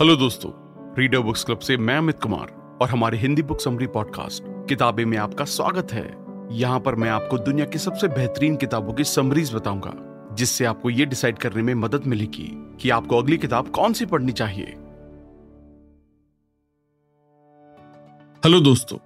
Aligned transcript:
Hello 0.00 0.14
दोस्तों 0.16 0.50
reader 0.98 1.18
books 1.18 1.42
club 1.44 1.58
से 1.58 1.76
मैं 1.76 1.96
अमित 1.98 2.18
कुमार 2.22 2.50
और 2.82 2.88
हमारे 2.88 3.18
हिंदी 3.18 3.42
बुक 3.42 3.60
समरी 3.60 3.86
पॉडकास्ट 3.86 4.42
किताबें 4.68 5.04
में 5.04 5.16
आपका 5.18 5.44
स्वागत 5.44 5.92
है। 5.92 6.04
यहाँ 6.52 6.80
पर 6.80 6.94
मैं 6.94 7.08
आपको 7.10 7.38
दुनिया 7.38 7.66
की 7.66 7.78
सबसे 7.78 8.08
बेहतरीन 8.08 8.56
किताबों 8.56 8.92
की 8.92 9.04
समरीज 9.04 9.52
बताऊँगा, 9.54 9.92
जिससे 10.34 10.64
आपको 10.64 10.90
ये 10.90 11.06
डिसाइड 11.06 11.38
करने 11.38 11.62
में 11.62 11.74
मदद 11.74 12.06
मिलेगी 12.06 12.48
कि 12.80 12.90
आपको 12.90 13.18
अगली 13.18 13.38
किताब 13.38 13.70
कौन 13.70 13.92
सी 13.92 14.06
पढ़नी 14.06 14.32
चाहिए। 14.32 14.76
हेलो 18.42 18.60
दोस्तों 18.60 18.98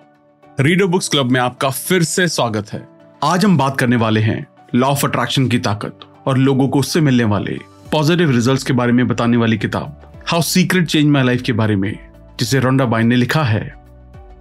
रीडर 0.61 0.87
बुक्स 0.87 1.09
क्लब 1.09 1.31
में 1.31 1.41
आपका 1.41 1.71
फिर 1.71 2.03
से 2.03 2.29
स्वागत 2.29 2.73
है। 2.73 2.87
आज 3.25 3.45
हम 3.45 3.59
बात 3.59 3.79
करने 3.79 3.97
वाले 3.97 4.21
हैं 4.21 4.47
लॉ 4.75 4.89
ऑफ़ 4.89 5.07
अट्रैक्शन 5.07 5.49
की 5.49 5.59
ताकत 5.59 6.09
और 6.27 6.39
लोगों 6.39 6.69
को 6.69 6.79
उससे 6.79 7.01
मिलने 7.01 7.25
वाले 7.25 7.59
पॉजिटिव 7.93 8.31
रिजल्ट्स 8.31 8.65
के 8.65 8.73
बारे 8.73 8.93
में 8.93 9.07
बताने 9.09 9.37
वाली 9.37 9.59
किताब। 9.59 10.12
How 10.29 10.43
secret 10.43 10.87
change 10.87 11.07
my 11.07 11.23
life 11.23 11.43
के 11.43 11.53
बारे 11.53 11.77
में, 11.77 11.99
जिसे 12.41 12.61
रोंडा 12.61 12.85
बाइन 12.85 13.07
ने 13.07 13.17
लिखा 13.17 13.43
है। 13.43 13.75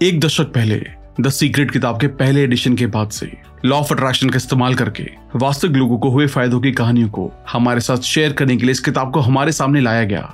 एक 0.02 0.20
दशक 0.20 0.44
पहले 0.44 0.82
द 1.22 1.30
सीक्रेट 1.30 1.72
किताब 1.72 2.00
के 2.00 2.08
पहले 2.08 2.44
एडिशन 2.44 2.76
के 2.76 2.86
बाद 2.86 3.10
से 3.10 3.32
लॉ 3.66 3.78
ऑफ़ 3.78 3.94
अट्रैक्शन 3.94 4.30
का 4.30 4.38
इस्तेमाल 4.38 4.76
करके, 4.76 5.04
वास्तविक 5.36 5.76
लोगों 5.78 5.98
को 5.98 6.10
हुए 6.10 6.28
फायदों 6.28 6.60
की 6.62 6.72
कहानियों 6.72 7.10
को 7.10 7.32
हमारे 7.52 7.80
साथ 7.80 7.98
शेयर 7.98 8.34
करने 8.34 8.58
के 8.58 8.64
लिए 8.64 8.72
इस 8.72 8.80
किताब 8.80 9.12
को 9.12 9.20
हमारे 9.20 9.52
सामने 9.52 9.82
लाया 9.82 10.04
गया। 10.04 10.34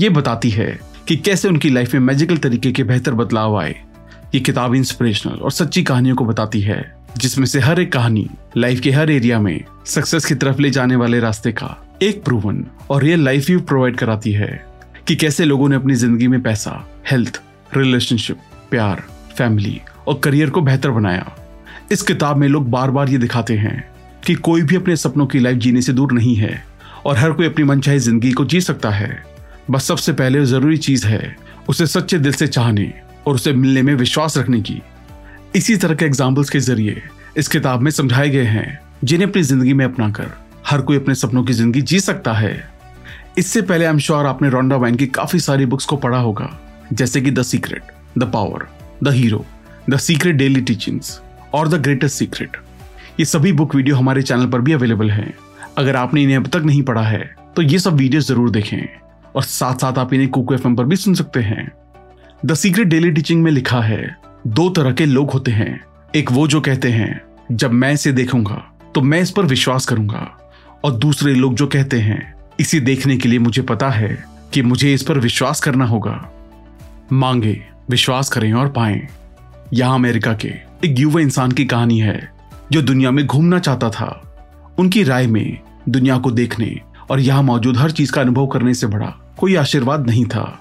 ये 0.00 0.08
बताती 0.08 0.50
है 0.50 0.78
कि 1.08 1.16
कैसे 1.16 1.48
उनकी 1.48 1.70
लाइफ 1.70 1.94
में 1.94 2.00
मैजिकल 2.00 2.36
तरीके 2.36 2.72
के 2.72 2.82
बेहतर 2.82 3.14
बदलाव 3.14 3.58
आए। 3.60 3.74
ये 4.34 4.40
किताब 4.40 4.74
इंस्पिरेशनल 4.74 5.32
और 5.32 5.52
सच्ची 5.52 5.82
कहानियों 5.82 6.16
को 6.16 6.24
बताती 6.24 6.60
है, 6.60 6.96
जिसमें 7.16 7.46
से 7.46 7.60
हर 7.60 7.80
एक 7.80 7.92
कहानी 7.92 8.28
लाइफ 8.56 8.80
के 8.80 8.90
हर 8.90 9.10
एरिया 9.10 9.40
में 9.40 9.64
सक्सेस 9.86 10.24
की 10.24 10.34
तरफ़ 10.34 10.60
ले 10.60 10.70
जाने 10.70 10.96
वाले 10.96 11.20
रास्ते 11.20 11.52
का 11.52 11.76
एक 12.02 12.24
प्रूवन 12.24 12.64
और 12.90 13.02
रियल 13.02 13.24
लाइफ 13.24 13.46
व्यू 13.46 13.60
प्रोवाइड 13.60 13.96
कराती 13.96 14.32
है। 14.32 14.67
कि 15.08 15.14
कैसे 15.16 15.44
लोगों 15.44 15.68
ने 15.68 15.76
अपनी 15.76 15.94
ज़िंदगी 15.94 16.26
में 16.28 16.40
पैसा 16.42 16.72
हेल्थ 17.10 17.40
रिलेशनशिप 17.76 18.38
प्यार 18.70 19.02
फैमिली 19.36 19.80
और 20.08 20.18
करियर 20.24 20.50
को 20.50 20.60
बेहतर 20.60 20.90
बनाया। 20.90 21.36
इस 21.92 22.02
किताब 22.02 22.36
में 22.36 22.46
लोग 22.48 22.68
बार 22.70 22.90
बार 22.90 23.08
ये 23.08 23.18
दिखाते 23.18 23.54
हैं 23.54 23.84
कि 24.26 24.34
कोई 24.34 24.62
भी 24.62 24.76
अपने 24.76 24.96
सपनों 24.96 25.26
की 25.26 25.38
लाइफ 25.38 25.58
जीने 25.58 25.82
से 25.82 25.92
दूर 25.92 26.12
नहीं 26.12 26.34
है 26.36 26.62
और 27.06 27.16
हर 27.16 27.32
कोई 27.32 27.46
अपनी 27.46 27.64
मनचाही 27.64 27.98
ज़िंदगी 27.98 28.32
को 28.32 28.44
जी 28.44 28.60
सकता 28.60 28.90
है। 28.90 29.24
बस 29.70 29.88
सबसे 29.88 30.12
पहले 30.12 30.44
ज़रूरी 30.46 30.76
चीज़ 30.78 31.06
है 31.06 31.36
उसे 31.68 31.86
सच्चे 31.86 32.18
दिल 32.18 32.32
से 32.32 32.46
चाहने 32.46 32.92
और 33.26 33.34
उसे 33.34 33.52
मिलने 33.52 33.82
में 33.82 33.94
विश्वास 33.94 34.38
रखने 34.38 34.60
की। 34.60 34.80
इसी 35.56 35.76
तरह 35.76 35.94
के 35.94 36.04
एग्जाम्पल्स 36.04 36.50
के 36.50 36.60
ज़रिए 36.60 37.02
इस 37.36 37.48
किताब 37.48 37.80
में 37.80 37.90
समझाए 37.90 38.28
गए 38.28 38.46
हैं 38.46 38.80
जिन्हें 39.04 39.28
अपनी 39.28 39.42
ज़िंदगी 39.42 39.72
में 39.72 39.84
अपनाकर 39.84 40.32
हर 40.66 40.80
कोई 40.80 40.96
अपने 40.96 41.14
सपनों 41.14 41.44
की 41.44 41.52
ज़िंदगी 41.52 41.82
जी 41.82 42.00
सकता 42.00 42.32
है। 42.32 42.77
इससे 43.38 43.60
पहले 43.62 43.84
आई 43.84 43.90
एम 43.90 43.98
श्योर 43.98 44.26
आपने 44.26 44.48
रोंडा 44.50 44.76
वाइन 44.76 44.94
की 44.96 45.06
काफ़ी 45.06 45.38
सारी 45.40 45.66
बुक्स 45.66 45.84
को 45.86 45.96
पढ़ा 45.96 46.18
होगा। 46.18 46.48
जैसे 46.92 47.20
कि 47.20 47.30
the 47.30 47.42
secret 47.42 47.82
the 48.18 48.24
power 48.32 48.66
the 49.04 49.08
hero 49.08 49.44
the 49.90 49.96
secret 49.98 50.36
daily 50.36 50.60
teachings 50.60 51.20
और 51.54 51.68
द 51.68 51.80
ग्रेटेस्ट 51.82 52.18
सीक्रेट 52.18 52.56
ये 53.20 53.24
सभी 53.24 53.52
बुक 53.52 53.74
वीडियो 53.74 53.96
हमारे 53.96 54.22
चैनल 54.22 54.46
पर 54.46 54.60
भी 54.60 54.72
अवेलेबल 54.72 55.10
हैं। 55.10 55.32
अगर 55.78 55.96
आपने 55.96 56.22
इन्हें 56.22 56.36
अब 56.36 56.46
तक 56.46 56.62
नहीं 56.64 56.82
पढ़ा 56.82 57.02
है 57.02 57.20
तो 57.56 57.62
ये 57.62 57.78
सब 57.78 57.96
वीडियो 57.96 58.20
ज़रूर 58.20 58.50
देखें 58.50 58.78
और 59.34 59.42
साथ 59.42 59.74
साथ 59.74 59.98
आप 59.98 60.14
इन्हें 60.14 60.30
कुक 60.30 60.52
एफ़ 60.52 60.66
पर 60.68 60.84
भी 60.84 60.96
सुन 60.96 61.14
सकते 61.14 61.40
हैं। 61.40 61.70
द 62.46 62.54
सीक्रेट 62.54 62.88
डेली 62.88 63.10
टीचिंग 63.10 63.42
में 63.42 63.50
लिखा 63.50 63.80
है, 63.80 64.16
दो 64.48 64.68
तरह 64.70 64.92
के 64.92 65.06
लोग 65.06 65.30
होते 65.30 65.50
हैं। 65.50 65.80
एक 66.14 66.32
वो 66.32 66.46
जो 66.46 66.60
कहते 66.60 66.90
हैं, 66.90 67.20
जब 67.52 67.72
मैं 67.72 67.92
इसे 67.92 68.12
देखूँगा 68.12 68.62
तो 68.94 69.00
मैं 69.02 69.20
इस 69.20 69.30
पर 69.30 69.46
विश्वास 69.46 69.86
करूँगा। 69.86 70.28
और 70.84 70.92
दूसरे 70.96 71.34
लोग 71.34 71.54
जो 71.54 71.66
कहते 71.68 72.00
हैं 72.00 72.20
इसे 72.60 72.80
देखने 72.80 73.16
के 73.16 73.28
लिए 73.28 73.38
मुझे 73.38 73.62
पता 73.62 73.90
है 73.90 74.24
कि 74.52 74.62
मुझे 74.62 74.94
इस 74.94 75.02
पर 75.02 75.18
विश्वास 75.18 75.60
करना 75.60 75.84
होगा। 75.84 76.32
मांगे, 77.12 77.66
विश्वास 77.90 78.30
करें 78.30 78.52
और 78.52 78.68
पाएँ। 78.68 79.08
यहाँ 79.74 79.94
अमेरिका 79.94 80.32
के 80.32 80.48
एक 80.84 80.98
युवा 80.98 81.20
इंसान 81.20 81.52
की 81.52 81.64
कहानी 81.64 81.98
है, 82.00 82.32
जो 82.72 82.82
दुनिया 82.82 83.10
में 83.10 83.26
घूमना 83.26 83.58
चाहता 83.58 83.90
था। 83.90 84.36
उनकी 84.78 85.02
राय 85.02 85.26
में 85.26 85.58
दुनिया 85.88 86.18
को 86.18 86.30
देखने 86.30 86.80
और 87.10 87.20
यहाँ 87.20 87.42
मौजूद 87.42 87.76
हर 87.76 87.90
चीज़ 87.90 88.12
का 88.12 88.20
अनुभव 88.20 88.46
करने 88.46 88.74
से 88.74 88.86
बड़ा 88.86 89.34
कोई 89.38 89.54
आशीर्वाद 89.54 90.06
नहीं 90.06 90.24
था। 90.24 90.60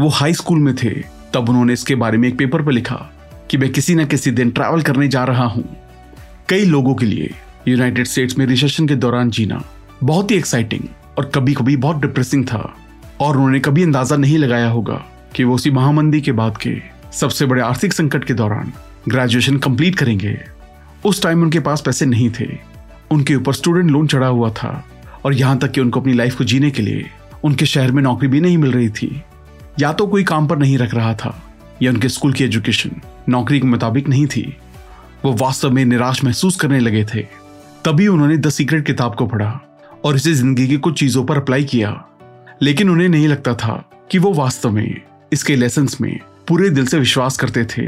वो 0.00 0.08
हाई 0.08 0.34
स्कूल 0.34 0.58
में 0.58 0.74
थे, 0.74 0.90
तब 1.34 1.48
उन्होंने 1.48 1.72
इसके 1.72 1.94
बारे 1.94 2.18
में 2.18 2.28
एक 2.28 2.38
पेपर 2.38 2.62
पर 2.62 2.72
लिखा 2.72 3.10
कि 3.50 3.56
मैं 3.56 3.72
किसी 3.72 3.94
न 3.94 4.04
किसी 4.04 4.30
दिन 4.30 4.50
ट्रैवल 4.50 4.82
करने 4.82 5.08
जा 5.08 5.24
रहा 5.24 5.44
हूँ। 5.44 5.76
कई 6.48 6.64
लोगों 6.64 6.94
के 6.94 7.06
लिए 7.06 7.34
यूनाइटेड 7.68 8.06
स्टेट्स 8.06 8.38
में 8.38 8.46
रिसेशन 8.46 8.88
के 8.88 8.94
दौरान 8.94 9.30
जीना 9.30 9.64
बहुत 10.04 10.30
ही 10.30 10.36
एक्साइटिंग 10.36 10.82
और 11.18 11.30
कभी 11.34 11.54
कभी 11.54 11.76
बहुत 11.76 12.00
डिप्रेसिंग 12.00 12.44
था। 12.46 12.74
और 13.20 13.36
उन्होंने 13.36 13.60
कभी 13.60 13.82
अंदाज़ा 13.82 14.16
नहीं 14.16 14.38
लगाया 14.38 14.68
होगा 14.68 15.04
कि 15.36 15.44
वो 15.44 15.54
उसी 15.54 15.70
महामंदी 15.70 16.20
के 16.20 16.32
बाद 16.32 16.56
के 16.56 16.76
सबसे 17.12 17.46
बड़े 17.46 17.62
आर्थिक 17.62 17.92
संकट 17.92 18.24
के 18.24 18.34
दौरान 18.34 18.72
ग्रेजुएशन 19.08 19.56
कंप्लीट 19.58 19.94
करेंगे। 19.94 20.38
उस 21.04 21.22
टाइम 21.22 21.42
उनके 21.42 21.60
पास 21.60 21.80
पैसे 21.80 22.06
नहीं 22.06 22.30
थे। 22.30 22.46
उनके 23.10 23.34
ऊपर 23.34 23.52
स्टूडेंट 23.52 23.90
लोन 23.90 24.06
चढ़ा 24.06 24.26
हुआ 24.26 24.50
था 24.50 24.84
और 25.24 25.34
यहाँ 25.34 25.58
तक 25.58 25.70
कि 25.70 25.80
उनको 25.80 26.00
अपनी 26.00 26.12
लाइफ 26.12 26.36
को 26.36 26.44
जीने 26.44 26.70
के 26.70 26.82
लिए 26.82 27.10
उनके 27.44 27.66
शहर 27.66 27.92
में 27.92 28.02
नौकरी 28.02 28.28
भी 28.28 28.40
नहीं 28.40 28.58
मिल 28.58 28.72
रही 28.72 28.88
थी। 28.88 29.22
या 29.80 29.92
तो 29.92 30.06
कोई 30.06 30.24
काम 30.24 30.46
पर 30.46 30.58
नहीं 30.58 30.78
रख 30.78 30.94
रहा 30.94 31.14
था 31.14 31.42
या 31.82 31.90
उनके 31.90 32.08
स्कूल 32.08 32.32
की 32.32 32.44
एजुकेशन 32.44 32.90
नौकरी 33.28 33.60
के 33.60 33.66
मुताबिक 33.66 34.08
नहीं 34.08 34.26
थी। 34.26 34.56
वो 35.24 35.32
वास्तव 35.32 35.70
में 35.70 35.84
निराश 35.84 36.24
महसूस 36.24 36.56
करने 36.56 36.80
लगे 36.80 37.04
थे। 37.04 37.22
तभी 37.84 38.08
उन्होंने 38.08 38.36
द 38.36 38.50
सीक्रेट 38.50 38.86
किताब 38.86 39.14
को 39.14 39.26
पढ़ा। 39.26 39.60
और 40.04 40.16
इसे 40.16 40.34
ज़िंदगी 40.34 40.68
की 40.68 40.76
कुछ 40.76 41.00
चीज़ों 41.00 41.24
पर 41.24 41.36
अप्लाई 41.36 41.64
किया। 41.64 42.04
लेकिन 42.62 42.90
उन्हें 42.90 43.08
नहीं 43.08 43.28
लगता 43.28 43.54
था 43.54 43.90
कि 44.10 44.18
वो 44.18 44.32
वास्तव 44.32 44.70
में, 44.70 45.00
इसके 45.32 45.56
लेसन 45.56 45.88
में 46.00 46.20
पूरे 46.48 46.70
दिल 46.70 46.86
से 46.86 46.98
विश्वास 46.98 47.36
करते 47.36 47.64
थे। 47.64 47.82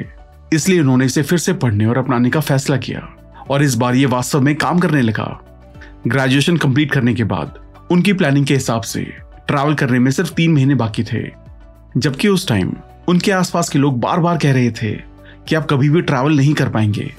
इसलिए 0.53 0.81
उन्होंने 0.81 1.05
इसे 1.05 1.23
फिर 1.23 1.39
से 1.39 1.53
पढ़ने 1.53 1.87
और 1.87 1.99
अपनाने 1.99 2.31
का 2.31 2.41
फैसला 2.41 2.77
किया 2.77 3.01
और 3.51 3.63
इस 3.63 3.75
बार 3.75 3.95
ये 3.95 4.07
वास्तव 4.07 4.41
में 4.41 4.55
काम 4.55 4.79
करने 4.79 5.03
लगा। 5.03 5.41
ग्रेजुएशन 6.07 6.57
कंप्लीट 6.57 6.93
करने 6.93 7.15
के 7.15 7.25
बाद, 7.25 7.59
उनकी 7.91 8.13
प्लानिंग 8.13 8.47
के 8.47 8.55
हिसाब 8.55 8.83
से 8.83 9.01
ट्रैवल 9.49 9.75
करने 9.75 9.99
में 9.99 10.11
सिर्फ़ 10.11 10.33
तीन 10.35 10.53
महीने 10.53 10.75
बाकी 10.75 11.05
थे। 11.05 11.23
जबकि 11.97 12.29
उस 12.29 12.49
टाइम 12.49 12.73
उनके 13.09 13.33
आसपास 13.33 13.69
के 13.69 13.79
लोग 13.79 14.01
बार 14.01 14.21
बार 14.21 14.39
कह 14.39 14.53
रहे 14.53 14.71
थे 14.71 14.93
कि 15.49 15.55
आप 15.55 15.67
कभी 15.71 15.89
भी 15.89 16.01
ट्रैवल 16.03 16.37
नहीं 16.37 16.55
कर 16.55 16.69
पाएँगे। 16.69 17.15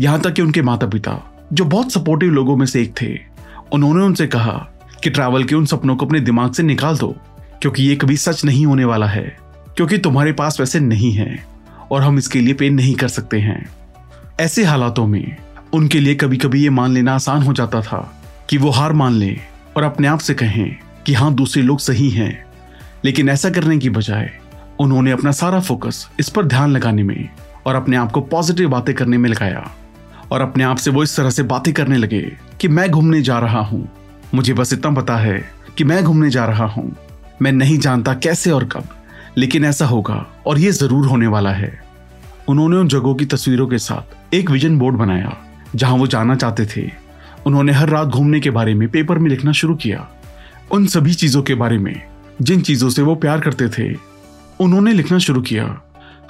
यहाँ 0.00 0.20
तक 0.20 0.32
कि 0.32 0.42
उनके 0.42 0.62
माता 0.62 0.86
पिता 0.86 1.32
जो 1.52 1.64
बहुत 1.64 1.92
सपोर्टिव 1.92 2.30
लोगों 2.30 2.56
में 2.56 2.66
से 2.66 2.82
एक 2.82 2.94
थे। 3.02 3.29
उन्होंने 3.72 4.04
उनसे 4.04 4.26
कहा 4.26 4.68
कि 5.04 5.10
ट्रैवल 5.10 5.44
के 5.44 5.54
उन 5.54 5.66
सपनों 5.66 5.96
को 5.96 6.06
अपने 6.06 6.20
दिमाग 6.20 6.52
से 6.52 6.62
निकाल 6.62 6.98
दो, 6.98 7.16
क्योंकि 7.62 7.82
ये 7.82 7.96
कभी 7.96 8.16
सच 8.16 8.44
नहीं 8.44 8.66
होने 8.66 8.84
वाला 8.84 9.06
है, 9.06 9.36
क्योंकि 9.76 9.98
तुम्हारे 9.98 10.32
पास 10.32 10.56
पैसे 10.58 10.80
नहीं 10.80 11.12
है, 11.12 11.46
और 11.90 12.02
हम 12.02 12.18
इसके 12.18 12.40
लिए 12.40 12.54
पे 12.54 12.70
नहीं 12.70 12.94
कर 12.94 13.08
सकते 13.08 13.40
हैं। 13.40 13.68
ऐसे 14.40 14.64
हालातों 14.64 15.06
में, 15.06 15.36
उनके 15.72 16.00
लिए 16.00 16.14
कभी 16.14 16.36
कभी 16.36 16.62
ये 16.62 16.70
मान 16.70 16.90
लेना 16.90 17.14
आसान 17.14 17.42
हो 17.42 17.52
जाता 17.52 17.80
था 17.80 18.22
कि 18.50 18.58
वो 18.58 18.70
हार 18.70 18.92
मान 18.92 19.12
ले, 19.12 19.36
और 19.76 19.82
अपने 19.82 20.08
आप 20.08 20.18
से 20.18 20.34
कहें 20.34 20.76
कि 21.06 21.14
हाँ 21.14 21.34
दूसरे 21.34 21.62
लोग 21.62 21.78
सही 21.78 22.10
हैं। 22.10 22.44
लेकिन 23.04 23.28
ऐसा 23.28 23.50
करने 23.50 23.78
की 23.78 23.90
बजाय, 23.90 24.30
उन्होंने 24.80 25.10
अपना 25.10 25.30
सारा 25.32 25.60
फोकस 25.60 26.08
इस 26.20 26.28
पर 26.28 26.46
ध्यान 26.46 26.70
लगाने 26.70 27.02
में 27.02 27.28
और 27.66 27.74
अपने 27.74 27.96
आप 27.96 28.10
को 28.12 28.20
पॉजिटिव 28.20 28.68
बातें 28.68 28.94
करने 28.94 29.18
में 29.18 29.30
लगाया। 29.30 29.70
और 30.32 30.40
अपने 30.40 30.64
आप 30.64 30.76
से 30.76 30.90
वो 30.90 31.02
इस 31.02 31.16
तरह 31.16 31.30
से 31.30 31.42
बातें 31.42 31.72
करने 31.74 31.96
लगे 31.96 32.20
कि 32.60 32.68
मैं 32.68 32.90
घूमने 32.90 33.22
जा 33.22 33.38
रहा 33.38 33.60
हूँ। 33.60 33.88
मुझे 34.34 34.52
बस 34.52 34.72
इतना 34.72 34.90
पता 34.90 35.16
है 35.16 35.38
कि 35.78 35.84
मैं 35.84 36.02
घूमने 36.04 36.30
जा 36.30 36.44
रहा 36.44 36.66
हूँ। 36.66 36.96
मैं 37.42 37.52
नहीं 37.52 37.78
जानता 37.78 38.14
कैसे 38.14 38.50
और 38.50 38.64
कब, 38.64 38.88
लेकिन 39.38 39.64
ऐसा 39.64 39.86
होगा 39.86 40.26
और 40.46 40.58
ये 40.58 40.70
ज़रूर 40.72 41.06
होने 41.06 41.26
वाला 41.26 41.50
है। 41.50 41.72
उन्होंने 42.48 42.76
उन 42.76 42.88
जगहों 42.88 43.14
की 43.14 43.24
तस्वीरों 43.24 43.66
के 43.66 43.78
साथ 43.78 44.34
एक 44.34 44.50
विजन 44.50 44.78
बोर्ड 44.78 44.96
बनाया, 44.96 45.36
जहाँ 45.74 45.96
वो 45.96 46.06
जाना 46.06 46.34
चाहते 46.34 46.66
थे। 46.66 46.90
उन्होंने 47.46 47.72
हर 47.72 47.88
रात 47.88 48.08
घूमने 48.08 48.40
के 48.40 48.50
बारे 48.50 48.74
में 48.74 48.88
पेपर 48.88 49.18
में 49.18 49.30
लिखना 49.30 49.52
शुरू 49.52 49.74
किया। 49.74 50.08
उन 50.72 50.86
सभी 50.86 51.14
चीज़ों 51.14 51.42
के 51.42 51.54
बारे 51.54 51.78
में, 51.78 52.02
जिन 52.42 52.60
चीज़ों 52.60 52.90
से 52.90 53.02
वो 53.02 53.14
प्यार 53.14 53.40
करते 53.40 53.68
थे, 53.68 53.94
उन्होंने 54.60 54.92
लिखना 54.92 55.18
शुरू 55.18 55.42
किया। 55.42 55.64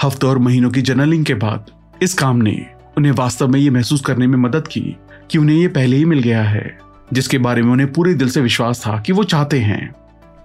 हफ्तों 0.03 0.31
और 0.31 0.39
महीनों 0.39 0.71
की 0.71 0.83
जर्नलिंग 0.83 1.25
के 1.25 1.35
बाद 1.35 1.71
इस 2.03 2.15
काम 2.15 2.37
ने 2.37 2.55
उन्हें 3.01 3.13
वास्तव 3.13 3.49
में 3.49 3.61
ये 3.61 3.71
महसूस 3.71 4.01
करने 4.01 4.27
में 4.27 4.39
मदद 4.39 4.69
की 4.69 4.97
कि 5.31 5.39
उन्हें 5.39 5.57
ये 5.57 5.69
पहले 5.69 5.97
ही 5.97 6.05
मिल 6.05 6.19
गया 6.19 6.43
है, 6.43 6.79
जिसके 7.13 7.39
बारे 7.39 7.63
में 7.63 7.73
उन्हें 7.73 7.93
पूरे 7.93 8.15
दिल 8.15 8.29
से 8.29 8.41
विश्वास 8.41 8.87
था 8.87 8.99
कि 8.99 9.13
वो 9.13 9.25
चाहते 9.25 9.61
हैं। 9.61 9.95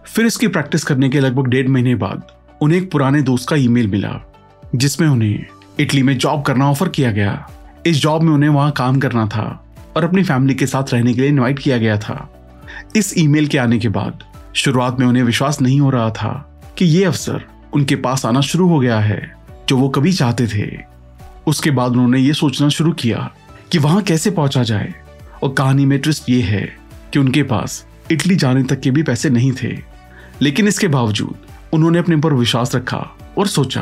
फिर 0.06 0.25
इसकी 0.25 0.48
प्रैक्टिस 0.48 0.84
करने 0.84 1.10
के 1.10 1.19
लगभग 1.19 1.48
डेढ़ 1.48 1.68
महीने 1.68 1.96
बाद, 1.96 2.24
उन्हें 2.62 2.81
एक 2.81 2.92
पुराने 2.92 3.22
दोस्त 3.22 3.50
का 3.50 3.56
ईमेल 3.56 3.88
मिला, 3.88 4.31
जिसमें 4.75 5.07
उन्हें 5.07 5.46
इटली 5.80 6.04
में 6.04 6.18
जॉब 6.18 6.42
करना 6.42 6.69
ऑफ़र 6.69 6.90
किया 6.90 7.12
गया। 7.12 7.50
इस 7.86 8.02
जॉब 8.02 8.22
में 8.22 8.31
उन्हें 8.31 8.50
वहाँ 8.50 8.72
काम 8.72 9.00
करना 9.00 9.25
था 9.25 9.66
और 9.96 10.04
अपनी 10.04 10.24
फैमिली 10.24 10.56
के 10.56 10.66
साथ 10.66 10.94
रहने 10.94 11.13
के 11.13 11.22
लिए 11.22 11.30
इनवाइट 11.30 11.60
किया 11.60 11.78
गया 11.78 11.98
था। 11.98 12.34
इस 12.96 13.13
ईमेल 13.18 13.48
के 13.48 13.57
आने 13.57 13.80
के 13.80 13.90
बाद, 13.90 14.24
शुरुआत 14.54 15.00
में 15.00 15.07
उन्हें 15.07 15.24
विश्वास 15.24 15.62
नहीं 15.62 15.80
हो 15.80 15.90
रहा 15.90 16.10
था 16.10 16.62
कि 16.78 16.86
ये 16.86 17.04
अवसर 17.04 17.46
उनके 17.74 17.96
पास 17.96 18.25
आना 18.25 18.42
शुरू 18.42 18.68
हो 18.68 18.80
गया 18.80 19.00
है, 19.00 19.36
जो 19.69 19.78
वो 19.78 19.90
कभी 19.90 20.13
चाहते 20.13 20.48
थे। 20.48 20.94
उसके 21.47 21.71
बाद 21.71 21.92
उन्होंने 21.92 22.19
ये 22.19 22.33
सोचना 22.33 22.69
शुरू 22.69 22.92
किया 22.92 23.33
कि 23.71 23.77
वहाँ 23.77 24.01
कैसे 24.01 24.31
पहुँचा 24.31 24.63
जाए। 24.63 24.94
और 25.44 25.53
कहानी 25.53 25.86
में 25.86 26.00
ट्विस्ट 26.00 26.30
ये 26.30 26.42
है 26.42 26.77
कि 27.13 27.19
उनके 27.19 27.44
पास 27.44 27.88
इटली 28.12 28.36
जाने 28.36 28.63
तक 28.63 28.80
के 28.80 28.92
भी 28.92 29.03
पैसे 29.03 29.30
नहीं 29.30 29.51
थे। 29.63 29.77
लेकिन 30.42 30.68
इसके 30.68 30.88
बावजूद 30.88 31.36
उन्होंने 31.74 32.00
अपने 32.00 32.15
ऊपर 32.15 32.33
विश्वास 32.33 32.75
रखा 32.75 33.18
और 33.38 33.47
सोचा 33.47 33.81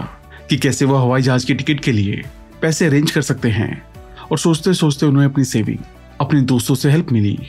कि 0.50 0.58
कैसे 0.58 0.86
वह 0.86 1.02
हवाई 1.02 1.22
जहाज़ 1.22 1.46
की 1.46 1.54
टिकट 1.54 1.84
के 1.84 1.92
लिए 1.92 2.24
पैसे 2.62 2.86
अरेंज 2.86 3.12
कर 3.12 3.22
सकते 3.22 3.50
हैं। 3.50 3.84
और 4.32 4.40
सोचते 4.40 4.74
सोचते 4.74 5.06
उन्हें 5.06 5.26
अपनी 5.26 5.44
सेविंग, 5.44 5.78
अपने 6.22 6.42
दोस्तों 6.42 6.76
से 6.76 6.92
हेल्प 6.92 7.12
मिली 7.12 7.40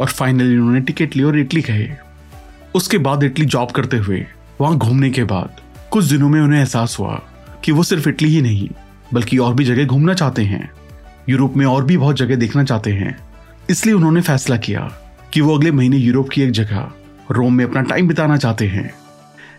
और 0.00 0.06
फाइनली 0.06 0.56
उन्होंने 0.56 0.80
टिकट 0.80 1.16
ली 1.16 1.22
और 1.22 1.38
इटली 1.38 1.60
गए। 1.60 1.96
उसके 2.74 2.98
बाद 2.98 3.22
इटली 3.22 3.44
जॉब 3.44 3.70
करते 3.70 3.96
हुए, 3.96 4.26
वहाँ 4.60 4.76
घूमने 4.76 5.10
के 5.10 5.24
बाद 5.24 5.60
कुछ 5.90 6.04
दिनों 6.04 6.28
में 6.28 6.40
उन्हें 6.40 6.60
एहसास 6.60 6.96
हुआ 6.98 7.22
कि 7.64 7.72
वो 7.72 7.82
सिर्फ़ 7.82 8.08
इटली 8.08 8.28
ही 8.28 8.42
नहीं 8.42 8.68
बल्कि 9.14 9.38
और 9.38 9.54
भी 9.54 9.64
जगह 9.64 9.86
घूमना 9.86 10.14
चाहते 10.14 10.42
हैं। 10.42 10.70
यूरोप 11.28 11.56
में 11.56 11.66
और 11.66 11.84
भी 11.84 11.96
बहुत 11.96 12.16
जगह 12.16 12.36
देखना 12.36 12.64
चाहते 12.64 12.92
हैं। 12.92 13.16
इसलिए 13.70 13.94
उन्होंने 13.94 14.20
फैसला 14.20 14.56
किया 14.56 14.80
कि 15.32 15.40
वो 15.40 15.56
अगले 15.56 15.70
महीने 15.70 15.96
यूरोप 15.96 16.28
की 16.28 16.42
एक 16.42 16.50
जगह, 16.50 16.90
रोम 17.30 17.54
में 17.54 17.64
अपना 17.64 17.80
टाइम 17.80 18.08
बिताना 18.08 18.36
चाहते 18.36 18.66
हैं। 18.68 18.90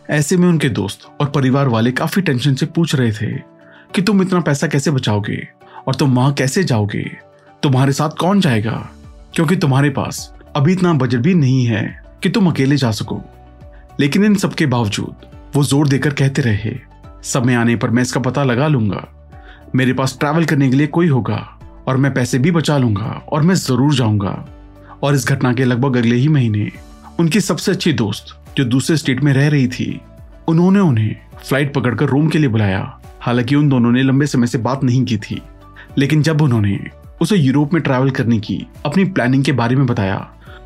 ऐसे 0.10 0.38
में 0.38 0.48
उनके 0.48 0.70
दोस्त 0.70 1.08
और 1.22 1.30
परिवार 1.30 1.68
वाले 1.68 1.92
काफ़ी 1.92 2.22
टेंशन 2.22 2.56
से 2.56 2.66
पूछ 2.66 2.96
रहे 2.96 3.12
थे 3.12 3.32
कि 3.96 4.02
तुम 4.02 4.22
इतना 4.22 4.40
पैसा 4.40 4.68
कैसे 4.68 4.92
बचाओगे 4.92 5.48
और 5.88 5.96
तुम 5.96 6.16
वहाँ 6.16 6.34
कैसे 6.34 6.64
जाओगे? 6.64 7.04
तुम्हारे 7.64 7.92
साथ 7.92 8.10
कौन 8.10 8.40
जाएगा? 8.40 8.90
क्योंकि 9.36 9.56
तुम्हारे 9.56 9.90
पास 9.90 10.34
अभी 10.56 10.74
इतना 10.74 10.94
बजट 10.94 11.20
भी 11.20 11.34
नहीं 11.34 11.66
है 11.66 12.04
कि 12.24 12.30
तुम 12.30 12.50
अकेले 12.52 12.78
जा 12.78 12.92
सको। 12.92 13.22
लेकिन 14.00 14.26
इन 14.26 14.36
सबके 14.36 14.66
बावजूद 14.66 15.26
वो 15.56 15.64
ज़ोर 15.64 15.88
देकर 15.88 16.14
कहते 16.14 16.42
रहे, 16.42 16.80
समय 17.24 17.54
आने 17.54 17.76
पर 17.76 17.90
मैं 17.90 18.02
इसका 18.02 18.20
पता 18.20 18.44
लगा 18.44 18.68
लूँगा। 18.68 19.23
मेरे 19.76 19.94
पास 19.94 20.18
ट्रैवल 20.20 20.46
करने 20.46 20.70
के 20.70 20.76
लिए 20.76 20.88
कोई 20.88 21.08
होगा 21.08 21.38
और 21.88 21.98
मैं 21.98 22.14
पैसे 22.14 22.40
भी 22.40 22.52
बचा 22.52 22.78
लूँगा 22.78 23.22
और 23.30 23.42
मैं 23.42 23.56
ज़रूर 23.56 23.94
जाऊँगा। 23.94 24.34
और 25.04 25.16
इस 25.16 25.28
घटना 25.28 25.54
के 25.54 25.66
लगभग 25.66 25.96
अगले 25.98 26.16
ही 26.16 26.28
महीने, 26.28 26.72
उनकी 27.20 27.40
सबसे 27.42 27.72
अच्छी 27.72 27.94
दोस्त, 27.94 28.36
जो 28.58 28.64
दूसरे 28.66 28.98
स्टेट 28.98 29.24
में 29.24 29.32
रह 29.34 29.48
रही 29.50 29.68
थी, 29.68 30.00
उन्होंने 30.48 30.80
उन्हें 30.80 31.16
फ़्लाइट 31.40 31.74
पकड़कर 31.74 32.06
रोम 32.06 32.28
के 32.28 32.40
लिए 32.40 32.50
बुलाया। 32.50 33.00
हालाँकि 33.22 33.56
उन 33.56 33.70
दोनों 33.70 33.92
ने 33.92 34.04
लंबे 34.04 34.26
समय 34.26 34.48
से 34.48 34.58
बात 34.60 34.84
नहीं 34.84 35.04
की 35.06 35.18
थी, 35.20 35.42
लेकिन 35.98 36.22
जब 36.22 36.42
उन्होंने 36.42 36.80
उसे 37.22 37.36
यूरोप 37.36 37.74
में 37.74 37.82
ट्रैवल 37.84 38.10
करने 38.12 38.40
की 38.40 38.66
अपनी 38.86 39.06
प्लानिंग 39.06 39.44
के 39.44 39.52
बारे 39.54 39.76
में 39.76 39.86
बताया 39.86 40.18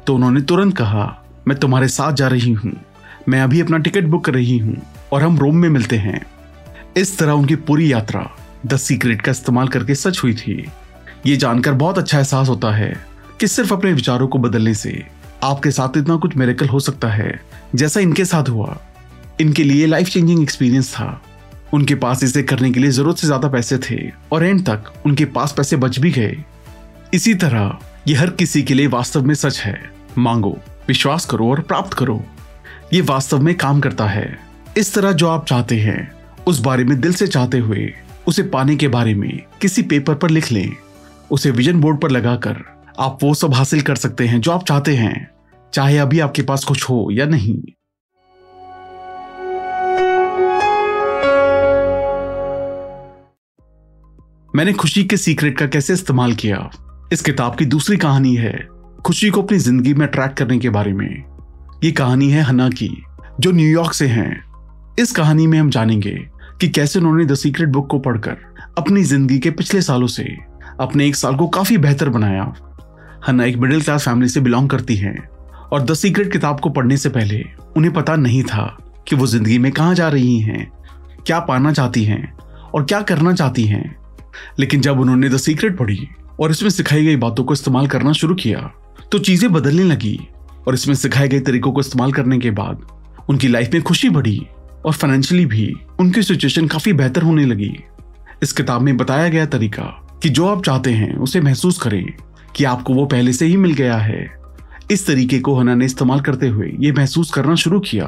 तो 0.08 0.16
उन्होंने 0.16 0.42
तुरंत 0.42 0.76
कहा, 0.78 1.24
मैं 1.48 1.58
तुम्हारे 1.58 1.88
साथ 1.90 2.14
जा 2.14 2.28
रही 2.28 2.52
हूँ। 2.54 2.72
मैं 3.30 3.42
अभी 3.42 3.62
अपना 3.62 3.78
टिकट 3.78 4.04
बुक 4.04 4.24
कर 4.26 4.34
रही 4.34 4.58
हूँ 4.58 4.82
और 5.14 5.24
हम 5.24 5.38
रोम 5.38 5.56
में 5.56 5.70
मिलते 5.70 5.98
हैं। 5.98 6.26
इस 6.98 7.18
तरह 7.20 7.32
उनकी 7.32 7.56
पूरी 7.58 7.92
यात्रा 7.92 8.30
द 8.66 8.78
सीक्रेट 8.78 9.22
का 9.22 9.32
इस्तेमाल 9.32 9.68
करके 9.68 9.96
सच 9.96 10.24
हुई 10.24 10.34
थी। 10.34 10.66
ये 11.26 11.36
जानकर 11.38 11.74
बहुत 11.74 11.98
अच्छा 11.98 12.18
एहसास 12.18 12.50
होता 12.50 12.72
है 12.72 12.94
कि 13.40 13.48
सिर्फ़ 13.48 13.74
अपने 13.74 13.94
विचारों 13.94 14.28
को 14.28 14.40
बदलने 14.40 14.74
से 14.74 15.04
आपके 15.44 15.72
साथ 15.72 15.98
इतना 15.98 16.16
कुछ 16.16 16.36
मेरेकल 16.38 16.68
हो 16.68 16.80
सकता 16.80 17.08
है, 17.08 17.40
जैसा 17.76 18.00
इनके 18.00 18.26
साथ 18.26 18.50
हुआ। 18.50 18.78
इनके 19.42 19.64
लिए 19.64 19.86
लाइफ 19.86 20.08
चेंजिंग 20.08 20.42
एक्सपीरियंस 20.42 20.94
था। 20.94 21.22
उनके 21.74 21.96
पास 21.96 22.24
इसे 22.24 22.44
करने 22.44 22.72
के 22.72 22.80
लिए 22.80 22.92
ज़रूरत 22.92 23.18
से 23.18 23.28
ज़्यादा 23.28 23.48
पैसे 23.50 23.78
थे 23.80 23.98
और 24.32 24.44
एंड 24.44 24.66
तक 24.66 24.92
उनके 25.06 25.26
पास 25.28 25.54
पैसे 25.58 25.76
बच 25.76 26.00
भी 26.00 26.12
गए। 26.12 26.38
इसी 27.14 27.34
तरह 27.36 27.78
ये 28.08 28.16
हर 28.16 28.30
किसी 28.30 28.62
के 28.64 28.74
लिए 28.74 28.88
वास्तव 28.88 29.26
में 29.26 29.34
सच 29.36 29.60
है। 29.60 29.80
मांगो, 30.18 30.58
विश्वास 30.88 31.26
करो 31.26 31.50
और 31.52 31.62
प्राप्त 31.62 31.94
करो। 31.94 32.24
ये 32.94 33.02
वास्तव 33.04 33.42
में 33.42 33.54
काम 33.56 33.80
करता 33.82 34.06
है। 34.06 34.38
इस 34.78 34.94
तरह 34.94 35.12
जो 35.12 35.28
आप 35.28 35.46
चाहते 35.46 35.80
हैं, 35.80 36.12
उस 36.48 36.60
बारे 36.60 36.84
में 36.84 37.00
दिल 37.02 37.14
से 37.14 37.28
चाहते 37.28 37.60
हुए 37.60 37.94
उसे 38.28 38.44
पाने 38.44 38.76
के 38.76 38.88
बारे 38.88 39.14
में 39.16 39.44
किसी 39.62 39.82
पेपर 39.82 40.16
पर 40.16 40.30
लिख 40.30 40.52
लें। 40.52 40.76
उसे 41.32 41.52
विजन 41.52 41.82
बोर्ड 41.82 42.02
पर 42.02 42.12
लगाकर 42.12 42.58
आप 43.00 43.18
वो 43.24 43.34
सब 43.34 43.54
हासिल 43.54 43.82
कर 43.82 43.96
सकते 43.96 44.28
हैं 44.28 44.42
जो 44.42 44.52
आप 44.52 44.66
चाहते 44.66 44.96
हैं, 44.96 45.30
चाहे 45.74 45.98
अभी 45.98 46.20
आपके 46.20 46.42
पास 46.42 46.64
कुछ 46.64 46.84
हो 46.84 47.10
या 47.12 47.26
नहीं। 47.26 47.58
मैंने 54.56 54.74
खुशी 54.74 55.04
के 55.04 55.18
सीक्रेट 55.18 55.58
का 55.58 55.66
कैसे 55.66 55.94
इस्तेमाल 55.94 56.34
किया? 56.34 56.70
इस 57.14 57.22
किताब 57.22 57.56
की 57.56 57.66
दूसरी 57.66 57.98
कहानी 57.98 58.36
है, 58.36 58.68
खुशी 59.06 59.30
को 59.30 59.42
अपनी 59.42 59.58
ज़िंदगी 59.58 59.94
में 59.94 60.08
अट्रैक्ट 60.08 60.38
करने 60.38 60.60
के 60.60 60.70
बारे 60.70 60.94
में। 60.94 61.24
ये 61.84 61.92
कहानी 61.92 62.30
है 62.30 62.42
हना 62.42 62.70
की, 62.70 63.04
जो 63.40 63.52
न्यूयॉर्क 63.52 63.94
से 63.94 64.08
हैं। 64.08 64.44
इस 65.00 65.12
कहानी 65.12 65.48
में 65.48 65.60
हम 65.60 65.70
जानेंगे 65.70 66.37
कि 66.62 66.68
कैसे 66.70 67.00
उन्होंने 67.00 67.26
द 67.26 67.36
सीक्रेट 67.36 67.70
बुक 67.70 67.88
को 67.90 68.00
पढ़कर 68.00 68.38
अपनी 68.78 69.04
ज़िंदगी 69.04 69.38
के 69.40 69.52
पिछले 69.52 69.82
सालों 69.82 70.08
से 70.08 70.24
अपने 70.80 71.08
एक 71.08 71.16
साल 71.16 71.36
को 71.36 71.48
काफ़ी 71.50 71.78
बेहतर 71.78 72.10
बनाया। 72.10 72.44
हन्ना 73.28 73.46
एक 73.46 73.58
मिडिल 73.58 73.82
क्लास 73.82 74.06
फैमिली 74.06 74.30
से 74.30 74.40
बिलोंग 74.42 74.70
करती 74.70 74.96
हैं 74.96 75.18
और 75.72 75.82
द 75.82 75.94
सीक्रेट 75.94 76.32
किताब 76.32 76.60
को 76.60 76.70
पढ़ने 76.70 76.98
से 76.98 77.10
पहले 77.10 77.44
उन्हें 77.78 77.94
पता 77.94 78.16
नहीं 78.16 78.44
था 78.44 78.66
कि 79.08 79.16
वो 79.16 79.28
ज़िंदगी 79.28 79.58
में 79.60 79.72
कहाँ 79.72 79.96
जा 79.96 80.10
रही 80.10 80.40
हैं, 80.40 80.72
क्या 81.26 81.40
पाना 81.42 81.72
चाहती 81.74 82.04
हैं 82.04 82.34
और 82.66 82.86
क्या 82.86 83.02
करना 83.04 83.34
चाहती 83.34 83.66
हैं। 83.66 83.96
लेकिन 84.60 84.82
जब 84.82 85.00
उन्होंने 85.00 85.30
द 85.30 85.38
सीक्रेट 85.38 85.78
पढ़ी 85.78 86.08
और 86.40 86.52
इसमें 86.52 86.70
सिखाई 86.70 87.06
गई 87.06 87.16
बातों 87.18 87.44
को 87.44 87.54
इस्तेमाल 87.54 87.88
करना 87.88 88.12
शुरू 88.14 88.36
किया 88.36 88.60
तो 89.12 89.20
चीज़ें 89.20 89.52
बदलने 89.54 89.84
लगी 89.84 90.20
और 90.68 90.74
इसमें 90.74 90.96
सिखाए 90.96 91.28
गए 91.28 91.40
तरीकों 91.40 91.72
को 91.72 91.80
इस्तेमाल 91.80 92.12
करने 92.14 92.38
के 92.40 92.52
बाद 92.52 92.86
उनकी 93.30 93.48
लाइफ 93.48 93.74
में 93.74 93.82
खुशी 93.84 94.10
बढ़ी। 94.10 94.40
और 94.88 94.94
फाइनेंशियली 94.94 95.46
भी 95.46 95.74
उनकी 96.00 96.22
सिचुएशन 96.24 96.68
काफ़ी 96.68 96.94
बेहतर 96.94 97.22
होने 97.22 97.46
लगी। 97.46 97.74
इस 98.44 98.54
किताब 98.54 98.82
में 98.82 98.96
बताया 98.98 99.30
गया 99.30 99.46
तरीका 99.46 99.84
कि 100.24 100.30
जो 100.30 100.48
आप 100.48 100.64
चाहते 100.64 100.92
हैं, 100.92 101.16
उसे 101.16 101.42
महसूस 101.42 101.78
करें 101.78 102.06
कि 102.56 102.64
आपको 102.64 102.94
वो 102.94 103.06
पहले 103.06 103.34
से 103.34 103.46
ही 103.46 103.58
मिल 103.58 103.74
गया 103.74 103.98
है। 103.98 104.26
इस 104.92 105.06
तरीके 105.08 105.40
को 105.40 105.56
हना 105.56 105.76
ने 105.76 105.86
इस्तेमाल 105.86 106.22
करते 106.22 106.48
हुए 106.48 106.72
ये 106.80 106.92
महसूस 106.92 107.32
करना 107.32 107.56
शुरू 107.56 107.80
किया 107.80 108.06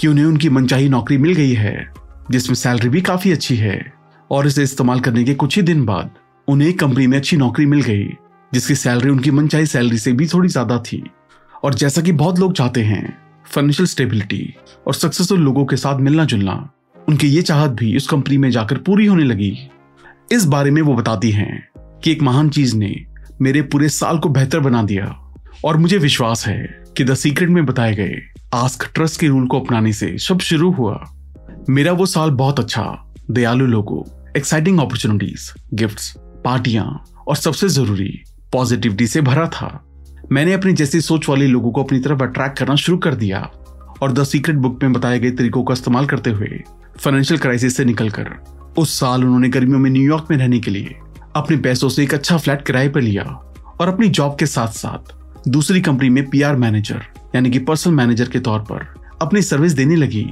कि 0.00 0.08
उन्हें 0.08 0.24
उनकी 0.24 0.48
मनचाही 0.48 0.88
नौकरी 0.88 1.18
मिल 1.18 1.34
गई 1.34 1.52
है, 1.52 1.92
जिसमें 2.30 2.54
सैलरी 2.54 2.88
भी 2.88 3.00
काफ़ी 3.00 3.32
अच्छी 3.32 3.56
है 3.56 3.92
और 4.30 4.46
इसे 4.46 4.62
इस्तेमाल 4.62 5.00
करने 5.00 5.24
के 5.24 5.34
कुछ 5.34 5.56
ही 5.56 5.62
दिन 5.62 5.84
बाद 5.84 6.10
उन्हें 6.48 6.68
एक 6.68 6.78
कंपनी 6.78 7.06
में 7.06 7.16
अच्छी 7.18 7.36
नौकरी 7.36 7.66
मिल 7.66 7.82
गई, 7.82 8.06
जिसकी 8.52 8.74
सैलरी 8.74 9.10
उनकी 9.10 9.30
मनचाही 9.30 9.66
सैलरी 9.66 9.98
से 9.98 10.12
भी 10.12 10.26
थोड़ी 10.26 10.48
ज़्यादा 10.48 10.78
थी। 10.78 11.02
और 11.64 11.74
जैसा 11.74 12.02
कि 12.02 12.12
बहुत 12.12 12.38
लोग 12.38 12.52
चाहते 12.52 12.82
हैं 12.82 13.23
फाइनेंशियल 13.46 13.86
स्टेबिलिटी 13.86 14.54
और 14.86 14.94
सक्सेसफुल 14.94 15.40
लोगों 15.40 15.64
के 15.64 15.76
साथ 15.76 15.98
मिलना 15.98 16.24
जुलना, 16.24 16.70
उनकी 17.08 17.28
ये 17.28 17.42
चाहत 17.42 17.70
भी 17.70 17.96
उस 17.96 18.06
कंपनी 18.06 18.38
में 18.38 18.50
जाकर 18.50 18.76
पूरी 18.76 19.06
होने 19.06 19.24
लगी। 19.24 19.68
इस 20.32 20.44
बारे 20.44 20.70
में 20.70 20.82
वो 20.82 20.94
बताती 20.94 21.30
हैं 21.30 21.68
कि 21.76 22.12
एक 22.12 22.22
महान 22.22 22.48
चीज़ 22.48 22.76
ने 22.76 23.04
मेरे 23.42 23.62
पूरे 23.62 23.88
साल 23.88 24.18
को 24.18 24.28
बेहतर 24.28 24.60
बना 24.60 24.82
दिया 24.82 25.32
और 25.64 25.76
मुझे 25.76 25.98
विश्वास 25.98 26.46
है 26.46 26.84
कि 26.96 27.04
द 27.04 27.14
सीक्रेट 27.14 27.48
में 27.48 27.66
बताए 27.66 27.94
गए 27.94 28.14
आस्क 28.54 28.90
ट्रस्ट 28.94 29.20
के 29.20 29.28
रूल 29.28 29.46
को 29.46 29.60
अपनाने 29.60 29.92
से 29.92 30.18
सब 30.18 30.38
शुरू 30.38 30.70
हुआ। 30.70 31.04
मेरा 31.68 31.92
वो 31.92 32.06
साल 32.06 32.30
बहुत 32.30 32.60
अच्छा 32.60 33.14
दयालु 33.30 33.66
लोगों 33.66 34.02
एक्साइटिंग 34.36 34.78
अपॉर्चुनिटीज़ 34.78 35.50
गिफ्ट्स 35.74 36.14
पार्टियाँ 36.18 37.04
और 37.28 37.36
सबसे 37.36 37.68
ज़रूरी 37.68 38.22
पॉजिटिविटी 38.52 39.06
से 39.06 39.20
भरा 39.20 39.48
था। 39.48 39.83
मैंने 40.32 40.52
अपनी 40.52 40.72
जैसी 40.72 41.00
सोच 41.00 41.28
वाले 41.28 41.46
लोगों 41.46 41.70
को 41.72 41.82
अपनी 41.82 41.98
तरफ़ 42.00 42.22
अट्रैक्ट 42.22 42.58
करना 42.58 42.74
शुरू 42.74 42.98
कर 42.98 43.14
दिया 43.14 43.40
और 44.02 44.12
द 44.12 44.24
सीक्रेट 44.24 44.56
बुक 44.56 44.82
में 44.82 44.92
बताए 44.92 45.18
गए 45.18 45.30
तरीकों 45.30 45.62
का 45.64 45.72
इस्तेमाल 45.72 46.06
करते 46.06 46.30
हुए 46.30 46.62
फाइनेंशियल 46.98 47.40
क्राइसिस 47.40 47.76
से 47.76 47.84
निकलकर 47.84 48.30
उस 48.78 48.98
साल 49.00 49.24
उन्होंने 49.24 49.48
गर्मियों 49.48 49.78
में 49.78 49.90
न्यूयॉर्क 49.90 50.26
में 50.30 50.36
रहने 50.38 50.58
के 50.58 50.70
लिए 50.70 50.96
अपने 51.36 51.56
पैसों 51.56 51.88
से 51.88 52.02
एक 52.02 52.14
अच्छा 52.14 52.36
फ्लैट 52.36 52.64
किराए 52.66 52.88
पर 52.88 53.00
लिया 53.00 53.24
और 53.80 53.88
अपनी 53.88 54.08
जॉब 54.08 54.36
के 54.38 54.46
साथ 54.46 54.68
साथ 54.68 55.12
दूसरी 55.48 55.80
कंपनी 55.80 56.08
में 56.10 56.28
पीआर 56.30 56.56
मैनेजर 56.56 57.02
यानी 57.34 57.50
कि 57.50 57.58
पर्सनल 57.58 57.94
मैनेजर 57.94 58.28
के 58.28 58.40
तौर 58.40 58.60
पर 58.60 58.86
अपनी 59.22 59.42
सर्विस 59.42 59.72
देने 59.72 59.96
लगी, 59.96 60.26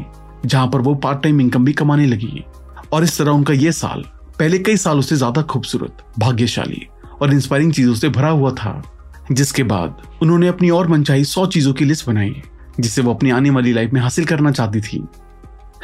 जहाँ 0.47 0.69
पर 0.69 0.81
वो 0.81 0.95
पार्ट 0.95 1.23
टाइम 1.23 1.41
इनकम 1.41 1.65
भी 1.65 1.73
कमाने 1.73 2.07
लगी। 2.07 2.45
और 2.93 3.05
इस 3.05 3.19
तरह 3.19 3.31
उनका 3.31 3.55
यह 3.55 3.71
साल 3.71 4.05
पहले 4.39 4.59
कई 4.59 4.77
सालों 4.77 5.03
से 5.03 5.17
ज़्यादा 5.17 5.43
खूबसूरत, 5.43 5.97
भाग्यशाली 6.19 6.87
और 7.23 7.33
इंस्पायरिंग 7.33 7.73
चीज़ों 7.73 7.95
से 7.95 8.09
भरा 8.09 8.29
हुआ 8.29 8.51
था। 8.53 8.83
जिसके 9.33 9.63
बाद 9.63 10.03
उन्होंने 10.23 10.49
अपनी 10.49 10.71
और 10.71 10.89
मनचाही 10.89 11.25
सौ 11.25 11.47
चीज़ों 11.47 11.73
की 11.73 11.85
लिस्ट 11.85 12.07
बनाई, 12.07 12.43
जिसे 12.81 13.03
वो 13.03 13.15
अपनी 13.15 13.31
आने 13.31 13.51
वाली 13.51 13.73
लाइफ 13.73 13.93
में 13.93 14.01
हासिल 14.01 14.25
करना 14.25 14.51
चाहती 14.51 14.81
थी। 14.81 15.05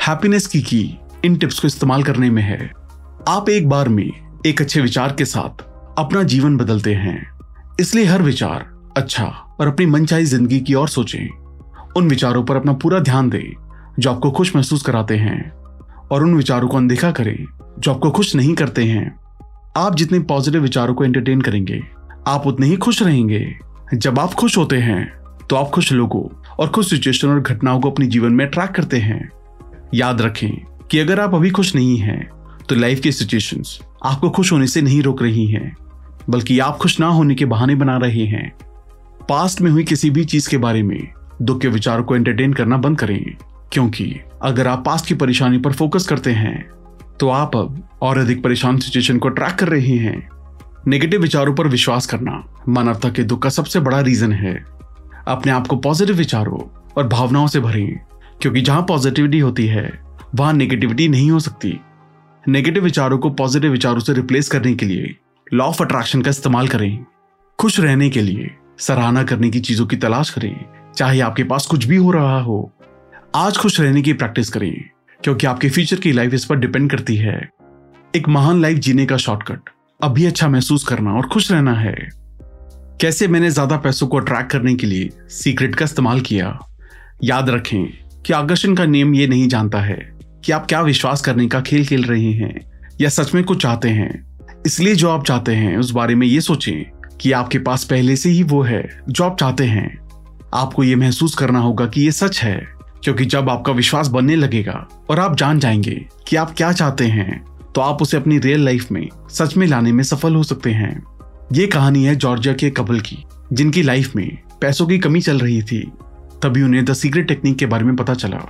हैप्पीनेस 0.07 0.47
की 0.47 0.61
की 0.62 0.99
इन 1.25 1.37
टिप्स 1.37 1.59
को 1.59 1.66
इस्तेमाल 1.66 2.02
करने 2.02 2.30
में 2.30 2.42
है। 2.42 2.73
आप 3.28 3.49
एक 3.49 3.68
बार 3.68 3.88
में 3.88 4.11
एक 4.47 4.62
अच्छे 4.62 4.80
विचार 4.80 5.12
के 5.12 5.25
साथ 5.25 5.64
अपना 5.99 6.23
जीवन 6.23 6.57
बदलते 6.57 6.95
हैं। 6.95 7.30
इसलिए 7.80 8.04
हर 8.04 8.23
विचार 8.23 8.92
अच्छा 8.97 9.25
और 9.61 9.68
अपनी 9.68 9.87
मनचाही 9.87 10.25
ज़िंदगी 10.25 10.61
की 10.61 10.75
ओर 10.75 10.88
सोचें। 10.88 11.28
उन 11.97 12.09
विचारों 12.09 12.45
पर 12.45 12.57
अपना 12.57 12.73
पूरा 12.73 13.00
ध्यान 13.00 13.30
दें, 13.30 13.52
जो 13.99 14.11
आपको 14.11 14.30
खुश 14.30 14.57
महसूस 14.57 14.83
कराते 14.83 15.16
हैं, 15.16 15.50
और 16.12 16.23
उन 16.23 16.35
विचारों 16.35 16.68
को 16.68 16.76
अनदेखा 16.76 17.11
करें, 17.11 17.47
जो 17.78 17.92
आपको 17.92 18.11
खुश 18.11 18.35
नहीं 18.35 18.54
करते 18.54 18.85
हैं। 18.85 19.21
आप 19.76 19.97
जितने 19.97 20.18
पॉजिटिव 20.18 20.62
विचारों 20.62 20.95
को 20.95 21.04
एंटरटेन 21.04 21.40
करेंगे 21.40 21.83
आप 22.26 22.46
उतने 22.46 22.66
ही 22.66 22.76
खुश 22.76 23.02
रहेंगे। 23.02 23.54
जब 23.94 24.18
आप 24.18 24.34
खुश 24.34 24.56
होते 24.58 24.76
हैं 24.76 25.06
तो 25.50 25.56
आप 25.56 25.68
खुश 25.68 25.92
लोगों 25.92 26.22
और 26.54 26.68
खुश 26.68 26.90
सिचुएशन 26.90 27.28
और 27.28 27.40
घटनाओं 27.40 27.80
को 27.80 27.90
अपने 27.90 28.06
जीवन 28.06 28.32
में 28.32 28.46
ट्रैक 28.46 28.70
करते 28.70 28.98
हैं। 28.98 29.28
याद 29.94 30.20
रखें 30.22 30.50
कि 30.90 30.98
अगर 30.98 31.20
आप 31.20 31.34
अभी 31.34 31.50
खुश 31.50 31.75
नहीं 31.75 31.96
हैं 31.98 32.28
तो 32.68 32.75
लाइफ 32.75 33.00
की 33.00 33.12
सिचुएशंस 33.12 33.78
आपको 34.04 34.30
खुश 34.30 34.52
होने 34.52 34.66
से 34.66 34.82
नहीं 34.82 35.02
रोक 35.02 35.22
रही 35.22 35.46
हैं, 35.46 35.76
बल्कि 36.30 36.58
आप 36.58 36.76
खुश 36.76 36.98
ना 37.00 37.06
होने 37.08 37.34
के 37.34 37.44
बहाने 37.44 37.75
बना 37.75 37.96
रहे 37.96 38.25
हैं। 38.25 38.50
पास्ट 39.28 39.60
में 39.60 39.70
हुई 39.70 39.84
किसी 39.84 40.10
भी 40.10 40.25
चीज़ 40.25 40.48
के 40.48 40.58
बारे 40.58 40.82
में 40.82 41.00
दुख 41.42 41.60
के 41.60 41.68
विचारों 41.68 42.04
को 42.04 42.16
एंटरटेन 42.16 42.52
करना 42.52 42.76
बंद 42.76 42.98
करें, 42.98 43.25
क्योंकि 43.72 44.14
अगर 44.42 44.68
आप 44.68 44.84
पास्ट 44.87 45.06
की 45.06 45.14
परेशानी 45.14 45.58
पर 45.58 45.72
फोकस 45.72 46.06
करते 46.06 46.32
हैं 46.32 46.58
तो 47.20 47.28
आप 47.28 47.56
अब 47.56 47.82
और 48.02 48.18
अधिक 48.18 48.42
परेशान 48.42 48.78
सिचुएशन 48.78 49.18
को 49.18 49.28
ट्रैक 49.28 49.54
कर 49.54 49.68
रहे 49.68 49.96
हैं। 49.96 50.28
नेगेटिव 50.87 51.20
विचारों 51.20 51.54
पर 51.54 51.68
विश्वास 51.68 52.06
करना 52.06 52.62
मानवता 52.68 53.08
के 53.08 53.23
दुख 53.23 53.42
का 53.42 53.49
सबसे 53.49 53.80
बड़ा 53.80 54.00
रीजन 54.00 54.32
है। 54.32 54.54
अपने 55.28 55.52
आप 55.52 55.66
को 55.66 55.76
पॉजिटिव 55.76 56.16
विचारों 56.16 56.58
और 56.97 57.08
भावनाओं 57.08 57.47
से 57.47 57.61
भरें, 57.61 58.00
क्योंकि 58.42 58.61
जहाँ 58.61 58.82
पॉजिटिविटी 58.82 59.38
होती 59.38 59.66
है, 59.66 60.00
वहाँ 60.35 60.52
नेगेटिविटी 60.52 61.08
नहीं 61.08 61.30
हो 61.30 61.38
सकती। 61.38 61.80
नेगेटिव 62.49 62.85
विचारों 62.85 63.18
को 63.18 63.30
पॉजिटिव 63.30 63.70
विचारों 63.70 64.00
से 64.00 64.12
रिप्लेस 64.12 64.49
करने 64.49 64.75
के 64.75 64.87
लिए 64.87 65.14
लॉ 65.54 65.64
ऑफ़ 65.64 65.82
अट्रैक्शन 65.82 66.23
का 66.23 66.30
इस्तेमाल 66.30 66.68
करें। 66.68 67.04
खुश 67.58 67.80
रहने 67.80 68.11
के 68.11 68.20
लिए 68.20 68.50
सराहना 68.78 69.23
करने 69.23 69.50
की 69.50 69.61
चीज़ों 69.61 69.87
की 69.87 69.97
तलाश 69.97 70.30
करें, 70.30 70.64
चाहे 70.97 71.20
आपके 71.20 71.44
पास 71.44 71.66
कुछ 71.66 71.85
भी 71.85 71.97
हो 71.97 72.11
रहा 72.11 72.40
हो। 72.40 72.73
आज 73.35 73.56
खुश 73.56 73.80
रहने 73.80 74.02
की 74.02 74.12
प्रैक्टिस 74.12 74.50
करें, 74.50 74.85
क्योंकि 75.25 75.47
आपके 75.47 75.68
फ्यूचर 75.68 75.97
की 75.97 76.12
लाइफ 76.12 76.35
इस 76.35 76.44
पर 76.44 76.56
डिपेंड 76.56 76.90
करती 76.90 77.16
है। 77.16 77.50
एक 78.16 78.28
महान 78.28 78.62
लाइफ 78.62 78.78
जीने 78.78 79.06
का 79.06 79.16
शॉर्टकट 79.16 79.70
अभी 80.00 80.26
अच्छा 80.26 80.48
महसूस 80.48 80.84
करना 80.84 81.12
और 81.12 81.26
खुश 81.28 81.50
रहना 81.52 81.72
है। 81.72 81.94
कैसे 83.00 83.28
मैंने 83.28 83.50
ज़्यादा 83.50 83.76
पैसों 83.76 84.06
को 84.06 84.16
अट्रैक्ट 84.16 84.50
करने 84.52 84.74
के 84.74 84.86
लिए 84.86 85.08
सीक्रेट 85.28 85.74
का 85.74 85.84
इस्तेमाल 85.84 86.20
किया? 86.20 86.58
याद 87.24 87.50
रखें 87.50 88.22
कि 88.22 88.32
आकर्षण 88.32 88.74
का 88.74 88.84
नियम 88.84 89.14
ये 89.14 89.26
नहीं 89.26 89.48
जानता 89.48 89.80
है 89.80 89.96
कि 90.44 90.52
आप 90.52 90.66
क्या 90.66 90.80
विश्वास 90.80 91.22
करने 91.22 91.46
का 91.46 91.60
खेल 91.60 91.86
खेल 91.86 92.04
रहे 92.04 92.30
हैं 92.32 92.60
या 93.00 93.08
सच 93.08 93.34
में 93.34 93.44
कुछ 93.44 93.62
चाहते 93.62 93.88
हैं। 93.88 94.38
इसलिए 94.66 94.94
जो 94.94 95.10
आप 95.10 95.24
चाहते 95.24 95.54
हैं, 95.54 95.76
उस 95.76 95.90
बारे 95.90 96.14
में 96.14 96.26
ये 96.26 96.40
सोचें 96.40 96.84
कि 97.20 97.32
आपके 97.32 97.58
पास 97.58 97.84
पहले 97.84 98.16
से 98.16 98.30
ही 98.30 98.42
वो 98.42 98.62
है 98.62 99.02
जो 99.08 99.24
आप 99.24 99.38
चाहते 99.40 99.64
हैं। 99.64 99.98
आपको 100.54 100.84
ये 100.84 100.96
महसूस 100.96 101.34
करना 101.34 101.58
होगा 101.58 101.86
कि 101.86 102.00
ये 102.00 102.12
सच 102.12 102.42
है, 102.42 102.56
क्योंकि 103.04 103.24
जब 103.24 103.50
आपका 103.50 103.72
विश्वास 103.72 104.08
बनने 104.08 104.36
लगेगा 104.36 104.88
और 105.10 105.20
आप 105.20 105.36
जान 105.36 105.58
जाएँगे 105.58 106.04
कि 106.28 106.36
आप 106.36 106.54
क्या 106.56 106.72
चाहते 106.72 107.06
हैं 107.06 107.57
तो 107.75 107.80
आप 107.80 108.02
उसे 108.02 108.16
अपनी 108.16 108.38
रियल 108.38 108.64
लाइफ 108.64 108.90
में, 108.92 109.08
सच 109.30 109.56
में 109.56 109.66
लाने 109.66 109.92
में 109.92 110.04
सफल 110.04 110.34
हो 110.34 110.42
सकते 110.42 110.70
हैं। 110.70 111.02
ये 111.52 111.66
कहानी 111.66 112.04
है 112.04 112.14
जॉर्जिया 112.16 112.54
के 112.54 112.70
कपल 112.70 113.00
की, 113.00 113.25
जिनकी 113.52 113.82
लाइफ 113.82 114.16
में 114.16 114.38
पैसों 114.60 114.87
की 114.87 114.98
कमी 114.98 115.20
चल 115.20 115.38
रही 115.38 115.62
थी। 115.62 115.80
तभी 116.42 116.62
उन्हें 116.62 116.84
द 116.84 116.92
सीक्रेट 116.92 117.28
टेक्निक 117.28 117.56
के 117.56 117.66
बारे 117.66 117.84
में 117.84 117.96
पता 117.96 118.14
चला। 118.14 118.40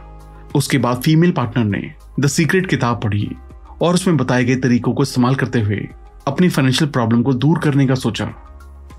उसके 0.55 0.79
बाद 0.79 1.01
फीमेल 1.03 1.31
पार्टनर 1.31 1.65
ने 1.65 1.93
द 2.21 2.27
सीक्रेट 2.27 2.67
किताब 2.67 3.01
पढ़ी 3.03 3.31
और 3.83 3.95
उसमें 3.95 4.17
बताए 4.17 4.45
गए 4.45 4.57
तरीकों 4.57 4.93
को 4.93 5.03
इस्तेमाल 5.03 5.35
करते 5.35 5.61
हुए 5.61 5.89
अपनी 6.29 6.49
फाइनेंशियल 6.49 6.91
प्रॉब्लम 6.91 7.23
को 7.23 7.33
दूर 7.33 7.59
करने 7.59 7.87
का 7.87 7.95
सोचा। 7.95 8.33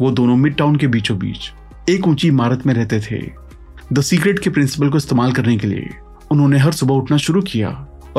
वो 0.01 0.11
दोनों 0.11 0.35
मिड 0.35 0.55
टाउन 0.55 0.75
के 0.75 0.88
बीचों 0.88 1.17
बीच 1.17 1.51
एक 1.89 2.07
ऊँची 2.07 2.27
इमारत 2.27 2.65
में 2.67 2.73
रहते 2.73 2.99
थे। 2.99 3.21
द 3.93 4.01
सीक्रेट 4.01 4.39
के 4.39 4.49
प्रिंसिपल 4.49 4.89
को 4.89 4.97
इस्तेमाल 4.97 5.31
करने 5.31 5.57
के 5.57 5.67
लिए 5.67 5.89
उन्होंने 6.31 6.57
हर 6.57 6.71
सुबह 6.71 6.95
उठना 6.95 7.17
शुरू 7.17 7.41
किया। 7.41 7.69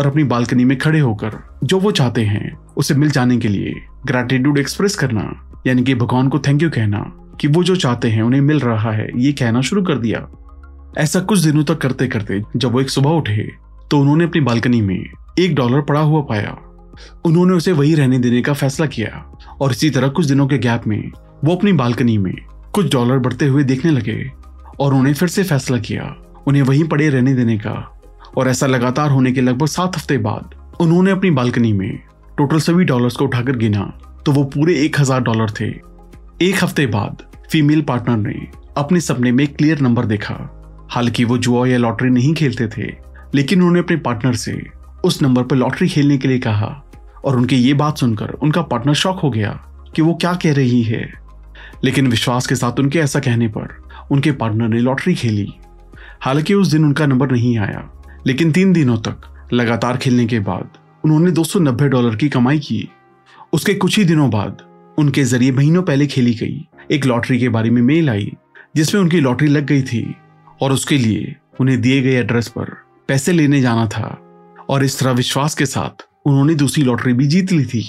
और 0.00 0.06
अपनी 0.06 0.22
बालकनी 0.24 0.64
में 0.64 0.76
खड़े 0.78 1.00
होकर 1.00 1.32
जो 1.64 1.78
वो 1.80 1.90
चाहते 1.90 2.22
हैं, 2.24 2.56
उसे 2.76 2.94
मिल 2.94 3.10
जाने 3.10 3.36
के 3.36 3.48
लिए 3.48 3.72
ग्रेटिट्यूड 4.06 4.58
एक्सप्रेस 4.58 4.94
करना। 4.96 5.22
यानी 5.66 5.82
कि 5.82 5.94
भगवान 5.94 6.28
को 6.28 6.38
थैंक 6.38 6.62
यू 6.62 6.70
कहना 6.70 6.98
कि 7.40 7.48
वो 7.48 7.62
जो 7.64 7.76
चाहते 7.76 8.08
हैं, 8.10 8.22
उन्हें 8.22 8.40
मिल 8.40 8.60
रहा 8.60 8.92
है, 8.92 9.08
ये 9.16 9.32
कहना 9.32 9.60
शुरू 9.60 9.82
कर 9.82 9.98
दिया। 9.98 10.26
ऐसा 10.98 11.20
कुछ 11.20 11.38
दिनों 11.38 11.64
तक 11.64 11.78
करते 11.78 12.06
करते 12.06 12.42
जब 12.56 12.72
वो 12.72 12.80
एक 12.80 12.90
सुबह 12.90 13.10
उठे 13.10 13.42
तो 13.90 13.98
उन्होंने 13.98 14.24
अपनी 14.24 14.40
बालकनी 14.40 14.80
में 14.80 15.04
एक 15.38 15.54
डॉलर 15.54 15.80
पड़ा 15.82 16.00
हुआ 16.00 16.20
पाया। 16.22 16.56
उन्होंने 17.24 17.54
उसे 17.54 17.72
वही 17.72 17.94
रहने 17.94 18.18
देने 18.18 18.42
का 18.42 18.52
फैसला 18.52 18.86
किया 18.86 19.24
और 19.60 19.70
इसी 19.70 19.90
तरह 19.90 20.08
कुछ 20.08 20.26
दिनों 20.26 20.46
के 20.46 20.58
गैप 20.58 20.86
में 20.86 21.10
वो 21.44 21.54
अपनी 21.56 21.72
बालकनी 21.74 22.18
में 22.18 22.34
कुछ 22.74 22.92
डॉलर 22.92 23.18
बढ़ते 23.18 23.46
हुए 23.46 23.64
देखने 23.64 23.90
लगे 23.90 24.30
और 24.80 24.94
उन्हें 24.94 25.14
फिर 25.14 25.28
से 25.28 25.42
फैसला 25.42 25.78
किया, 25.78 26.14
उन्हें 26.46 26.62
वहीं 26.62 26.84
पड़े 26.84 27.08
रहने 27.08 27.34
देने 27.34 27.56
का। 27.58 27.99
और 28.36 28.48
ऐसा 28.48 28.66
लगातार 28.66 29.10
होने 29.10 29.32
के 29.32 29.40
लगभग 29.40 29.66
सात 29.66 29.96
हफ़्ते 29.96 30.18
बाद 30.18 30.54
उन्होंने 30.80 31.10
अपनी 31.10 31.30
बालकनी 31.30 31.72
में 31.72 31.98
टोटल 32.38 32.60
सभी 32.60 32.84
डॉलर्स 32.84 33.16
को 33.16 33.24
उठाकर 33.24 33.56
गिना 33.56 33.82
तो 34.26 34.32
वो 34.32 34.44
पूरे 34.44 34.74
एक 34.76 35.00
हज़ार 35.00 35.20
डॉलर 35.22 35.50
थे। 35.50 35.68
एक 36.42 36.62
हफ़्ते 36.62 36.86
बाद 36.86 37.22
फीमेल 37.52 37.82
पार्टनर 37.82 38.16
ने 38.18 38.46
अपने 38.76 39.00
सपने 39.00 39.32
में 39.32 39.46
क्लियर 39.46 39.80
नंबर 39.80 40.04
देखा। 40.06 40.36
हालाँकि 40.90 41.24
वो 41.24 41.38
जुआ 41.38 41.66
या 41.66 41.78
लॉटरी 41.78 42.10
नहीं 42.10 42.34
खेलते 42.34 42.66
थे, 42.68 42.86
लेकिन 43.34 43.58
उन्होंने 43.58 43.78
अपने 43.78 43.96
पार्टनर 43.98 44.34
से 44.34 44.60
उस 45.04 45.20
नंबर 45.22 45.42
पर 45.42 45.56
लॉटरी 45.56 45.88
खेलने 45.88 46.18
के 46.18 46.28
लिए 46.28 46.38
कहा 46.38 46.66
और 47.24 47.36
उनकी 47.36 47.56
ये 47.56 47.74
बात 47.74 47.98
सुनकर 47.98 48.30
उनका 48.32 48.62
पार्टनर 48.62 48.94
शॉक 48.94 49.20
हो 49.20 49.30
गया 49.30 49.50
कि 49.96 50.02
वो 50.02 50.14
क्या 50.14 50.32
कह 50.34 50.54
रही 50.54 50.82
है। 50.82 51.08
लेकिन 51.84 52.06
विश्वास 52.06 52.46
के 52.46 52.54
साथ 52.54 52.80
उनके 52.80 52.98
ऐसा 52.98 53.20
कहने 53.20 53.48
पर 53.48 53.76
उनके 54.10 54.32
पार्टनर 54.32 54.68
ने 54.68 54.78
लॉटरी 54.78 55.14
खेली। 55.14 55.48
हालाँकि 56.20 56.54
उस 56.54 56.68
दिन 56.68 56.84
उनका 56.84 57.06
नंबर 57.06 57.30
नहीं 57.30 57.58
आया। 57.58 57.88
लेकिन 58.26 58.52
तीन 58.52 58.72
दिनों 58.72 58.96
तक 58.98 59.48
लगातार 59.52 59.96
खेलने 59.96 60.26
के 60.26 60.40
बाद 60.40 60.78
उन्होंने 61.04 61.30
290 61.32 61.88
डॉलर 61.88 62.16
की 62.16 62.28
कमाई 62.28 62.58
की। 62.58 62.88
उसके 63.52 63.74
कुछ 63.74 63.98
ही 63.98 64.04
दिनों 64.04 64.30
बाद 64.30 64.62
उनके 64.98 65.24
ज़रिए 65.24 65.52
महीनों 65.52 65.82
पहले 65.82 66.06
खेली 66.06 66.34
गई 66.34 66.66
एक 66.90 67.06
लॉटरी 67.06 67.38
के 67.40 67.48
बारे 67.48 67.70
में 67.70 67.80
मेल 67.82 68.10
आई, 68.10 68.32
जिसमें 68.76 69.00
उनकी 69.02 69.20
लॉटरी 69.20 69.48
लग 69.48 69.66
गई 69.66 69.82
थी 69.82 70.14
और 70.62 70.72
उसके 70.72 70.98
लिए 70.98 71.34
उन्हें 71.60 71.80
दिए 71.80 72.02
गए 72.02 72.14
एड्रेस 72.14 72.48
पर 72.48 72.74
पैसे 73.08 73.32
लेने 73.32 73.60
जाना 73.60 73.86
था 73.86 74.18
और 74.68 74.84
इस 74.84 74.98
तरह 74.98 75.10
विश्वास 75.10 75.54
के 75.54 75.66
साथ 75.66 76.06
उन्होंने 76.26 76.54
दूसरी 76.54 76.84
लॉटरी 76.84 77.12
भी 77.12 77.26
जीत 77.26 77.52
ली 77.52 77.64
थी। 77.64 77.84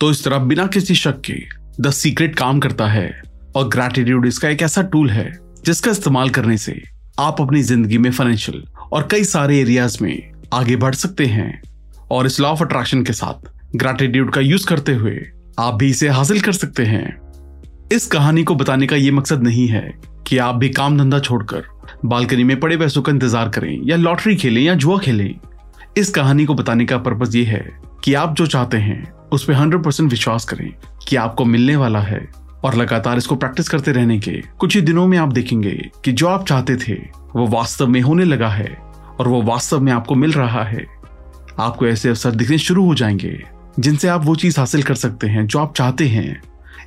तो 0.00 0.10
इस 0.10 0.24
तरह 0.24 0.38
बिना 0.38 0.66
किसी 0.66 0.94
शक 0.94 1.20
के 1.20 1.42
द 1.80 1.90
सीक्रेट 1.90 2.36
काम 2.36 2.60
करता 2.60 2.86
है 2.86 3.22
और 3.56 3.68
ग्रैटिट्यूड 3.68 4.26
इसका 4.26 4.48
एक 4.48 4.62
ऐसा 4.62 4.82
टूल 4.82 5.10
है 5.10 5.30
जिसका 5.64 5.90
इस्तेमाल 5.90 6.30
करने 6.30 6.56
से 6.58 6.82
आप 7.18 7.40
अपनी 7.40 7.62
ज़िंदगी 7.62 7.98
में 7.98 8.10
फाइनेंशियल 8.10 8.62
और 8.92 9.08
कई 9.10 9.24
सारे 9.24 9.58
एरियाज़ 9.60 9.98
में 10.02 10.32
आगे 10.52 10.76
बढ़ 10.76 10.94
सकते 10.94 11.26
हैं। 11.26 11.62
और 12.10 12.26
इस 12.26 12.40
लॉ 12.40 12.48
ऑफ़ 12.48 12.62
अट्रैक्शन 12.62 13.02
के 13.04 13.12
साथ 13.12 13.48
ग्रैटिट्यूड 13.76 14.32
का 14.32 14.40
यूज़ 14.40 14.66
करते 14.66 14.94
हुए 14.94 15.20
आप 15.58 15.74
भी 15.74 15.90
इसे 15.90 16.08
हासिल 16.08 16.40
कर 16.40 16.52
सकते 16.52 16.84
हैं। 16.84 17.18
इस 17.92 18.06
कहानी 18.06 18.44
को 18.44 18.54
बताने 18.54 18.86
का 18.86 18.96
यह 18.96 19.12
मकसद 19.12 19.42
नहीं 19.42 19.66
है 19.68 19.92
कि 20.26 20.38
आप 20.38 20.54
भी 20.54 20.68
काम 20.68 20.98
धंधा 20.98 21.18
छोड़कर 21.18 21.64
बालकनी 22.04 22.44
में 22.44 22.58
पड़े 22.60 22.76
पैसों 22.76 23.02
का 23.02 23.12
इंतज़ार 23.12 23.48
करें 23.48 23.78
या 23.84 23.96
लॉटरी 23.96 24.36
खेलें 24.36 24.62
या 24.62 24.74
जुआ 24.74 24.98
खेलें। 24.98 25.34
इस 25.98 26.10
कहानी 26.10 26.44
को 26.44 26.54
बताने 26.54 26.84
का 26.84 26.98
पर्पज 26.98 27.36
ये 27.36 27.44
है 27.44 27.64
कि 28.04 28.14
आप 28.14 28.34
जो 28.34 28.46
चाहते 28.46 28.76
हैं, 28.76 29.12
उस 29.32 29.44
पर 29.44 29.52
हंड्रेड 29.52 29.82
परसेंट 29.82 30.10
विश्वास 30.10 30.44
करें 30.44 30.72
कि 31.08 31.16
आपको 31.16 31.44
मिलने 31.44 31.76
वाला 31.76 32.00
है। 32.00 32.20
और 32.64 32.74
लगातार 32.74 33.18
इसको 33.18 33.36
प्रैक्टिस 33.36 33.68
करते 33.68 33.92
रहने 33.92 34.18
के 34.18 34.42
कुछ 34.58 34.74
ही 34.74 34.82
दिनों 34.82 35.06
में 35.06 35.18
आप 35.18 35.28
देखेंगे 35.28 35.90
कि 36.04 36.12
जो 36.12 36.28
आप 36.28 36.46
चाहते 36.46 36.76
थे, 36.76 36.94
वो 37.36 37.46
वास्तव 37.46 37.86
में 37.86 38.00
होने 38.00 38.24
लगा 38.24 38.48
है 38.48 38.74
और 39.20 39.28
वो 39.28 39.42
वास्तव 39.42 39.80
में 39.80 39.92
आपको 39.92 40.14
मिल 40.14 40.32
रहा 40.32 40.64
है। 40.64 40.86
आपको 41.60 41.86
ऐसे 41.86 42.08
अवसर 42.08 42.30
दिखने 42.30 42.58
शुरू 42.58 42.84
हो 42.84 42.94
जाएँगे, 42.94 43.44
जिनसे 43.78 44.08
आप 44.08 44.24
वो 44.24 44.36
चीज़ 44.36 44.60
हासिल 44.60 44.82
कर 44.82 44.94
सकते 44.94 45.26
हैं 45.26 45.46
जो 45.46 45.58
आप 45.58 45.74
चाहते 45.74 46.08
हैं। 46.08 46.42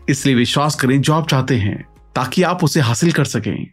इसलिए 0.10 0.36
विश्वास 0.36 0.76
करें 0.76 1.02
जो 1.02 1.14
आप 1.14 1.30
चाहते 1.30 1.56
हैं, 1.56 1.84
ताकि 2.16 2.44
आप 2.44 2.64
उसे 2.64 2.80
हासिल 2.80 3.12
कर 3.12 3.26
सकें। 3.26 3.72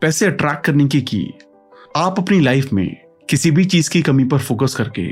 पैसे 0.00 0.26
अट्रैक्ट 0.26 0.64
करने 0.64 0.86
की 0.86 1.00
की 1.00 1.34
आप 1.96 2.14
अपनी 2.18 2.40
लाइफ 2.40 2.72
में 2.72 3.01
किसी 3.28 3.50
भी 3.50 3.64
चीज़ 3.64 3.90
की 3.90 4.02
कमी 4.02 4.24
पर 4.24 4.38
फोकस 4.38 4.74
करके 4.74 5.08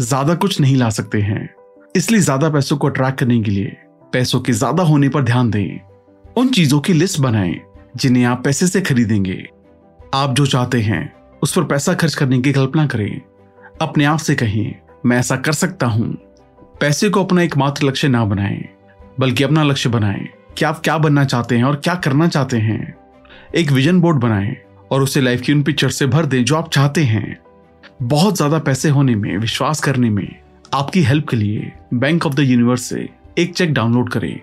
ज़्यादा 0.00 0.34
कुछ 0.34 0.60
नहीं 0.60 0.76
ला 0.76 0.88
सकते 0.90 1.20
हैं। 1.20 1.48
इसलिए 1.96 2.20
ज़्यादा 2.20 2.48
पैसों 2.50 2.76
को 2.76 2.88
अट्रैक्ट 2.88 3.18
करने 3.18 3.40
के 3.42 3.50
लिए 3.50 3.76
पैसों 4.12 4.40
के 4.40 4.52
ज़्यादा 4.52 4.82
होने 4.82 5.08
पर 5.08 5.22
ध्यान 5.22 5.50
दें। 5.50 5.80
उन 6.36 6.48
चीज़ों 6.48 6.80
की 6.80 6.92
लिस्ट 6.92 7.20
बनाएँ 7.20 7.54
जिन्हें 7.96 8.24
आप 8.24 8.42
पैसे 8.44 8.66
से 8.66 8.80
खरीदेंगे। 8.80 9.42
आप 10.14 10.34
जो 10.34 10.46
चाहते 10.46 10.80
हैं, 10.80 11.12
उस 11.42 11.56
पर 11.56 11.64
पैसा 11.64 11.94
खर्च 11.94 12.14
करने 12.14 12.38
की 12.38 12.52
कल्पना 12.52 12.86
करें। 12.86 13.20
अपने 13.82 14.04
आप 14.04 14.18
से 14.18 14.34
कहें, 14.34 14.74
मैं 15.06 15.18
ऐसा 15.18 15.36
कर 15.36 15.52
सकता 15.52 15.86
हूँ। 15.86 16.12
पैसे 16.80 17.10
को 17.10 17.24
अपना 17.24 17.42
एकमात्र 17.42 17.86
लक्ष्य 17.86 18.08
ना 18.08 18.24
बनाएँ, 18.24 18.62
बल्कि 19.20 19.44
अपना 19.44 19.62
लक्ष्य 19.62 19.88
बनाएँ 19.88 20.26
कि 20.58 20.64
आप 20.64 20.80
क्या 20.80 20.98
बनना 20.98 21.24
चाहते 21.24 21.56
हैं 21.56 21.64
और 21.64 21.76
क्या 21.76 21.94
करना 21.94 22.28
चाहते 22.28 22.56
हैं। 22.56 22.94
एक 23.54 23.70
विजन 23.70 24.00
बोर्ड 24.00 24.18
बनाएँ 24.18 24.56
और 24.92 25.02
उसे 25.02 25.20
लाइफ 25.20 25.40
की 25.40 25.52
उन 25.52 25.62
पिक्चर 25.62 25.88
से 25.88 26.06
भर 26.06 26.26
दें 26.26 26.44
जो 26.44 26.56
आप 26.56 26.70
चाहते 26.70 27.04
हैं। 27.04 27.43
बहुत 28.02 28.36
ज़्यादा 28.36 28.58
पैसे 28.58 28.88
होने 28.88 29.14
में, 29.14 29.36
विश्वास 29.38 29.80
करने 29.80 30.10
में, 30.10 30.28
आपकी 30.74 31.02
हेल्प 31.02 31.28
के 31.28 31.36
लिए 31.36 31.72
बैंक 31.94 32.26
ऑफ़ 32.26 32.34
द 32.34 32.40
यूनिवर्स 32.40 32.82
से 32.82 33.08
एक 33.38 33.54
चेक 33.54 33.72
डाउनलोड 33.74 34.10
करें। 34.10 34.40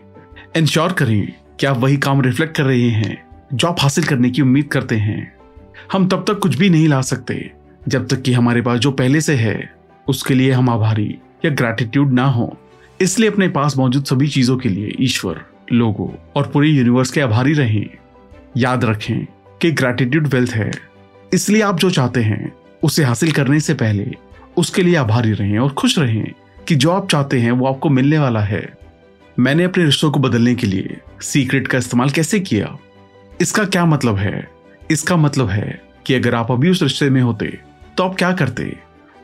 इंश्योर 0.57 0.93
करें 0.93 1.33
कि 1.59 1.65
आप 1.65 1.77
वही 1.77 1.97
काम 1.97 2.21
रिफ्लेक्ट 2.21 2.55
कर 2.55 2.63
रहे 2.63 2.89
हैं, 2.89 3.25
जो 3.53 3.67
आप 3.67 3.75
हासिल 3.79 4.03
करने 4.03 4.29
की 4.29 4.41
उम्मीद 4.41 4.67
करते 4.67 4.95
हैं। 4.95 5.33
हम 5.91 6.07
तब 6.07 6.25
तक 6.27 6.39
कुछ 6.39 6.55
भी 6.55 6.69
नहीं 6.69 6.87
ला 6.87 7.01
सकते, 7.01 7.51
जब 7.87 8.07
तक 8.07 8.21
कि 8.21 8.33
हमारे 8.33 8.61
पास 8.61 8.79
जो 8.79 8.91
पहले 8.91 9.21
से 9.21 9.35
है, 9.35 9.73
उसके 10.07 10.33
लिए 10.33 10.51
हम 10.51 10.69
आभारी 10.69 11.17
या 11.45 11.51
ग्रैटिट्यूड 11.51 12.13
ना 12.13 12.25
हो। 12.25 12.57
इसलिए 13.01 13.29
अपने 13.29 13.47
पास 13.49 13.77
मौजूद 13.77 14.05
सभी 14.05 14.27
चीज़ों 14.27 14.57
के 14.57 14.69
लिए 14.69 14.95
ईश्वर, 14.99 15.41
लोगों 15.71 16.09
और 16.35 16.47
पूरे 16.47 16.69
यूनिवर्स 16.69 17.11
के 17.11 17.21
आभारी 17.21 17.53
रहें। 17.53 17.85
याद 18.57 18.85
रखें 18.85 19.25
कि 19.61 19.71
ग्रैटिट्यूड 19.71 20.27
वेल्थ 20.27 20.51
है। 20.51 20.71
इसलिए 21.33 21.61
आप 21.61 21.79
जो 21.79 21.89
चाहते 21.89 22.21
हैं 22.21 22.60
उसे 22.83 23.03
हासिल 23.03 23.31
करने 23.31 23.59
से 23.59 23.73
पहले 23.73 24.11
उसके 24.57 24.83
लिए 24.83 24.95
आभारी 24.95 25.31
रहें 25.31 25.57
और 25.59 25.71
खुश 25.71 25.97
रहें 25.99 26.31
कि 26.67 26.75
जो 26.75 26.91
आप 26.91 27.09
चाहते 27.09 27.39
हैं 27.39 27.51
वो 27.51 27.67
आपको 27.67 27.89
मिलने 27.89 28.19
वाला 28.19 28.39
है। 28.39 28.67
मैंने 29.37 29.63
अपने 29.63 29.83
रिश्तों 29.85 30.11
को 30.11 30.19
बदलने 30.19 30.55
के 30.55 30.67
लिए 30.67 30.97
सीक्रेट 31.21 31.67
का 31.67 31.77
इस्तेमाल 31.77 32.09
कैसे 32.09 32.39
किया? 32.39 32.77
इसका 33.41 33.65
क्या 33.65 33.85
मतलब 33.85 34.17
है? 34.17 34.47
इसका 34.91 35.15
मतलब 35.17 35.49
है 35.49 35.81
कि 36.05 36.13
अगर 36.13 36.35
आप 36.35 36.51
अभी 36.51 36.69
उस 36.69 36.81
रिश्ते 36.83 37.09
में 37.09 37.21
होते 37.21 37.57
तो 37.97 38.03
आप 38.03 38.15
क्या 38.15 38.31
करते? 38.33 38.75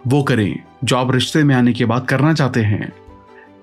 वो 0.07 0.21
करें 0.23 0.59
जो 0.83 0.95
आप 0.95 1.11
रिश्ते 1.11 1.43
में 1.43 1.55
आने 1.55 1.73
के 1.73 1.85
बाद 1.85 2.05
करना 2.07 2.33
चाहते 2.33 2.63
हैं। 2.63 2.91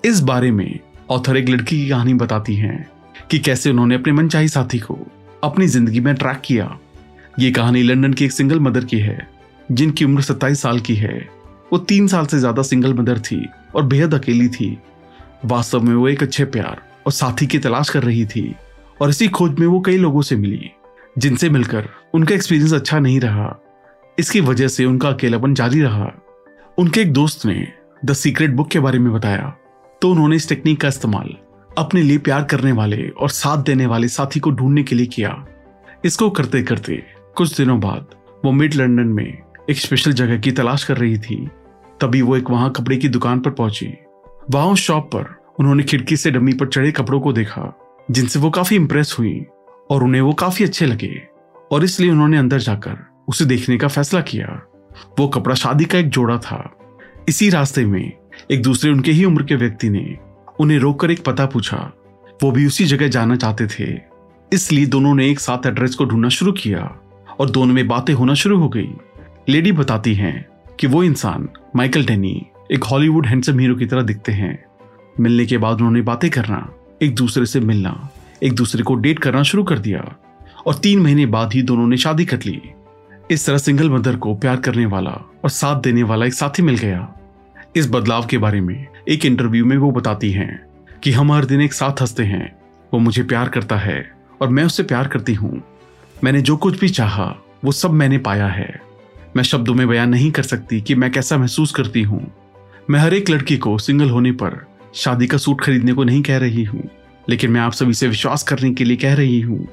इस 0.04 0.20
बारे 0.20 0.50
में 0.50 0.78
ऑथर 1.10 1.36
एक 1.36 1.48
लड़की 1.48 1.76
की 1.76 1.88
कहानी 1.88 2.14
बताती 2.14 2.54
हैं 2.56 2.88
कि 3.30 3.38
कैसे 3.38 3.70
उन्होंने 3.70 3.94
अपने 3.94 4.12
मनचाही 4.12 4.48
साथी 4.48 4.78
को 4.78 4.98
अपनी 5.44 5.66
ज़िंदगी 5.66 6.00
में 6.00 6.14
ट्रैक 6.14 6.40
किया। 6.44 6.76
ये 7.38 7.50
कहानी 7.50 7.82
लंदन 7.82 8.12
की 8.12 8.24
एक 8.24 8.32
सिंगल 8.32 8.60
मदर 8.60 8.84
की 8.84 8.98
है। 8.98 9.16
जिनकी 9.72 10.04
उम्र 10.04 10.22
सत्ताईस 10.22 10.62
साल 10.62 10.80
की 10.80 10.94
है। 10.94 11.18
वो 11.72 11.78
तीन 11.80 12.06
साल 12.06 12.26
से 12.26 12.38
ज़्यादा 12.38 12.62
सिंगल 12.62 12.94
मदर 12.94 13.18
थी 13.20 13.44
और 13.74 13.82
बेहद 13.82 14.14
अकेली 14.14 14.48
थी। 14.48 14.76
वास्तव 15.44 15.82
में 15.82 15.94
वो 15.94 16.08
एक 16.08 16.22
अच्छे 16.22 16.44
प्यार 16.46 16.82
और 17.06 17.12
साथी 17.12 17.46
की 17.46 17.58
तलाश 17.58 17.90
कर 17.90 18.02
रही 18.02 18.24
थी 18.26 18.54
और 19.00 19.10
इसी 19.10 19.28
खोज 19.28 19.58
में 19.58 19.66
वो 19.66 19.80
कई 19.80 19.96
लोगों 19.96 20.22
से 20.22 20.36
मिली, 20.36 20.70
जिनसे 21.18 21.50
मिलकर 21.50 21.88
उनका 22.14 22.34
एक्सपीरियंस 22.34 22.72
अच्छा 22.72 22.98
नहीं 22.98 23.20
रहा। 23.20 23.54
इसकी 24.18 24.40
वजह 24.40 24.68
से 24.68 24.84
उनका 24.84 25.08
अकेलापन 25.08 25.54
जारी 25.54 25.80
रहा। 25.80 26.10
उनके 26.78 27.00
एक 27.00 27.12
दोस्त 27.12 27.46
ने 27.46 27.66
द 28.04 28.12
सीक्रेट 28.12 28.50
बुक 28.50 28.70
के 28.70 28.80
बारे 28.80 28.98
में 28.98 29.12
बताया। 29.12 29.54
तो 30.02 30.10
उन्होंने 30.10 30.36
इस 30.36 30.48
टेक्निक 30.48 30.80
का 30.80 30.88
इस्तेमाल 30.88 31.34
अपने 31.70 32.02
लिए 32.02 32.18
प्यार 32.18 32.44
करने 32.44 32.72
वाले 32.72 33.08
और 33.10 33.30
साथ 33.30 33.62
देने 33.64 33.86
वाले 33.86 34.08
साथी 34.08 34.40
को 34.40 34.50
ढूँढने 34.50 34.82
के 34.82 34.94
लिए 34.94 35.06
किया। 35.06 35.44
इसको 36.04 36.30
करते 36.30 36.62
करते 36.62 37.02
कुछ 37.36 37.56
दिनों 37.56 37.78
बाद 37.80 38.14
वो 38.44 38.52
मिड 38.52 38.74
लंदन 38.74 39.08
में 39.08 39.43
एक 39.70 39.78
स्पेशल 39.78 40.12
जगह 40.12 40.38
की 40.38 40.52
तलाश 40.52 40.84
कर 40.84 40.96
रही 40.96 41.18
थी, 41.18 41.36
तभी 42.00 42.22
वो 42.22 42.36
एक 42.36 42.50
वहाँ 42.50 42.70
कपड़े 42.70 42.96
की 42.96 43.08
दुकान 43.08 43.40
पर 43.40 43.50
पहुँची। 43.50 43.94
वहाँ 44.50 44.74
शॉप 44.74 45.04
पर 45.06 45.54
उन्होंने 45.60 45.82
खिड़की 45.82 46.16
से 46.16 46.30
डमी 46.30 46.52
पर 46.52 46.66
चढ़े 46.66 46.92
कपड़ों 46.92 47.20
को 47.20 47.32
देखा, 47.32 47.72
जिनसे 48.10 48.38
वो 48.38 48.50
काफ़ी 48.50 48.76
इंप्रेस 48.76 49.16
हुई 49.18 49.46
और 49.90 50.04
उन्हें 50.04 50.22
वो 50.22 50.32
काफ़ी 50.32 50.64
अच्छे 50.64 50.86
लगे 50.86 51.22
और 51.72 51.84
इसलिए 51.84 52.10
उन्होंने 52.10 52.38
अंदर 52.38 52.58
जाकर 52.58 52.98
उसे 53.28 53.44
देखने 53.44 53.76
का 53.76 53.88
फैसला 53.88 54.20
किया। 54.20 54.62
वो 55.18 55.28
कपड़ा 55.28 55.54
शादी 55.54 55.84
का 55.84 55.98
एक 55.98 56.08
जोड़ा 56.08 56.38
था। 56.38 56.76
इसी 57.28 57.48
रास्ते 57.50 57.84
में 57.86 58.12
एक 58.50 58.62
दूसरे 58.62 58.90
उनके 58.90 59.12
ही 59.12 59.24
उम्र 59.24 59.42
के 59.42 59.56
व्यक्ति 59.56 59.90
ने 59.90 60.18
उन्हें 60.60 60.78
रोककर 60.78 61.10
एक 61.10 61.24
पता 61.24 61.46
पूछा। 61.46 61.92
वो 62.42 62.50
भी 62.50 62.66
उसी 62.66 62.84
जगह 62.84 63.08
जाना 63.08 63.36
चाहते 63.36 63.66
थे। 63.66 64.00
इसलिए 64.52 64.86
दोनों 64.86 65.14
ने 65.14 65.30
एक 65.30 65.40
साथ 65.40 65.66
एड्रेस 65.66 65.94
को 65.94 66.04
ढूंढना 66.04 66.28
शुरू 66.28 66.52
किया 66.52 67.00
और 67.40 67.50
दोनों 67.50 67.74
में 67.74 67.88
बातें 67.88 68.14
होना 68.14 68.34
शुरू 68.34 68.58
हो 68.58 68.68
गई। 68.68 68.94
लेडी 69.48 69.72
बताती 69.72 70.14
हैं 70.14 70.46
कि 70.80 70.86
वो 70.86 71.02
इंसान, 71.02 71.48
माइकल 71.76 72.04
टेनी 72.04 72.46
एक 72.72 72.84
हॉलीवुड 72.84 73.26
हैंडसम 73.26 73.58
हीरो 73.58 73.74
की 73.74 73.86
तरह 73.86 74.02
दिखते 74.02 74.32
हैं। 74.32 74.64
मिलने 75.20 75.46
के 75.46 75.58
बाद 75.58 75.76
उन्होंने 75.76 76.02
बातें 76.02 76.30
करना, 76.30 76.74
एक 77.02 77.14
दूसरे 77.14 77.46
से 77.46 77.60
मिलना, 77.60 78.08
एक 78.42 78.52
दूसरे 78.52 78.82
को 78.82 78.94
डेट 78.94 79.18
करना 79.18 79.42
शुरू 79.42 79.64
कर 79.64 79.78
दिया 79.78 80.16
और 80.66 80.74
तीन 80.74 80.98
महीने 80.98 81.26
बाद 81.26 81.52
ही 81.52 81.62
दोनों 81.62 81.86
ने 81.86 81.96
शादी 81.96 82.24
कर 82.24 82.36
ली। 82.36 82.62
इस 83.30 83.46
तरह 83.46 83.58
सिंगल 83.58 83.90
मदर 83.90 84.16
को 84.16 84.34
प्यार 84.34 84.56
करने 84.56 84.86
वाला 84.86 85.10
और 85.44 85.50
साथ 85.50 85.80
देने 85.80 86.02
वाला 86.02 86.26
एक 86.26 86.34
साथी 86.34 86.62
मिल 86.62 86.76
गया। 86.76 87.14
इस 87.76 87.90
बदलाव 87.90 88.26
के 88.26 88.38
बारे 88.38 88.60
में 88.60 88.86
एक 89.08 89.26
इंटरव्यू 89.26 89.66
में 89.66 89.76
वो 89.76 89.90
बताती 89.90 90.30
हैं 90.30 90.66
कि 91.02 91.12
हम 91.12 91.32
हर 91.32 91.44
दिन 91.44 91.60
एक 91.60 91.72
साथ 91.72 92.02
हँसते 92.02 92.22
हैं, 92.22 92.56
वो 92.92 92.98
मुझे 92.98 93.22
प्यार 93.22 93.48
करता 93.48 93.76
है 93.76 94.12
और 94.42 94.48
मैं 94.48 94.64
उससे 94.64 94.82
प्यार 94.82 95.08
करती 95.08 95.34
हूँ। 95.34 95.62
मैंने 96.24 96.40
जो 96.40 96.56
कुछ 96.56 96.80
भी 96.80 96.88
चाहा, 96.88 97.36
वो 97.64 97.72
सब 97.72 97.90
मैंने 97.90 98.18
पाया 98.18 98.46
है। 98.46 98.83
मैं 99.36 99.42
शब्दों 99.42 99.74
में 99.74 99.86
बयान 99.88 100.08
नहीं 100.08 100.30
कर 100.30 100.42
सकती 100.42 100.80
कि 100.80 100.94
मैं 100.94 101.10
कैसा 101.10 101.36
महसूस 101.38 101.72
करती 101.72 102.02
हूँ। 102.02 102.20
मैं 102.90 103.00
हर 103.00 103.14
एक 103.14 103.30
लड़की 103.30 103.56
को 103.56 103.76
सिंगल 103.78 104.10
होने 104.10 104.32
पर 104.32 104.60
शादी 104.94 105.26
का 105.26 105.38
सूट 105.38 105.60
खरीदने 105.60 105.92
को 105.92 106.04
नहीं 106.04 106.22
कह 106.22 106.38
रही 106.38 106.64
हूँ, 106.64 106.82
लेकिन 107.28 107.50
मैं 107.50 107.60
आप 107.60 107.72
सभी 107.72 107.94
से 107.94 108.08
विश्वास 108.08 108.42
करने 108.42 108.70
के 108.70 108.84
लिए 108.84 108.96
कह 108.96 109.14
रही 109.14 109.40
हूँ 109.40 109.66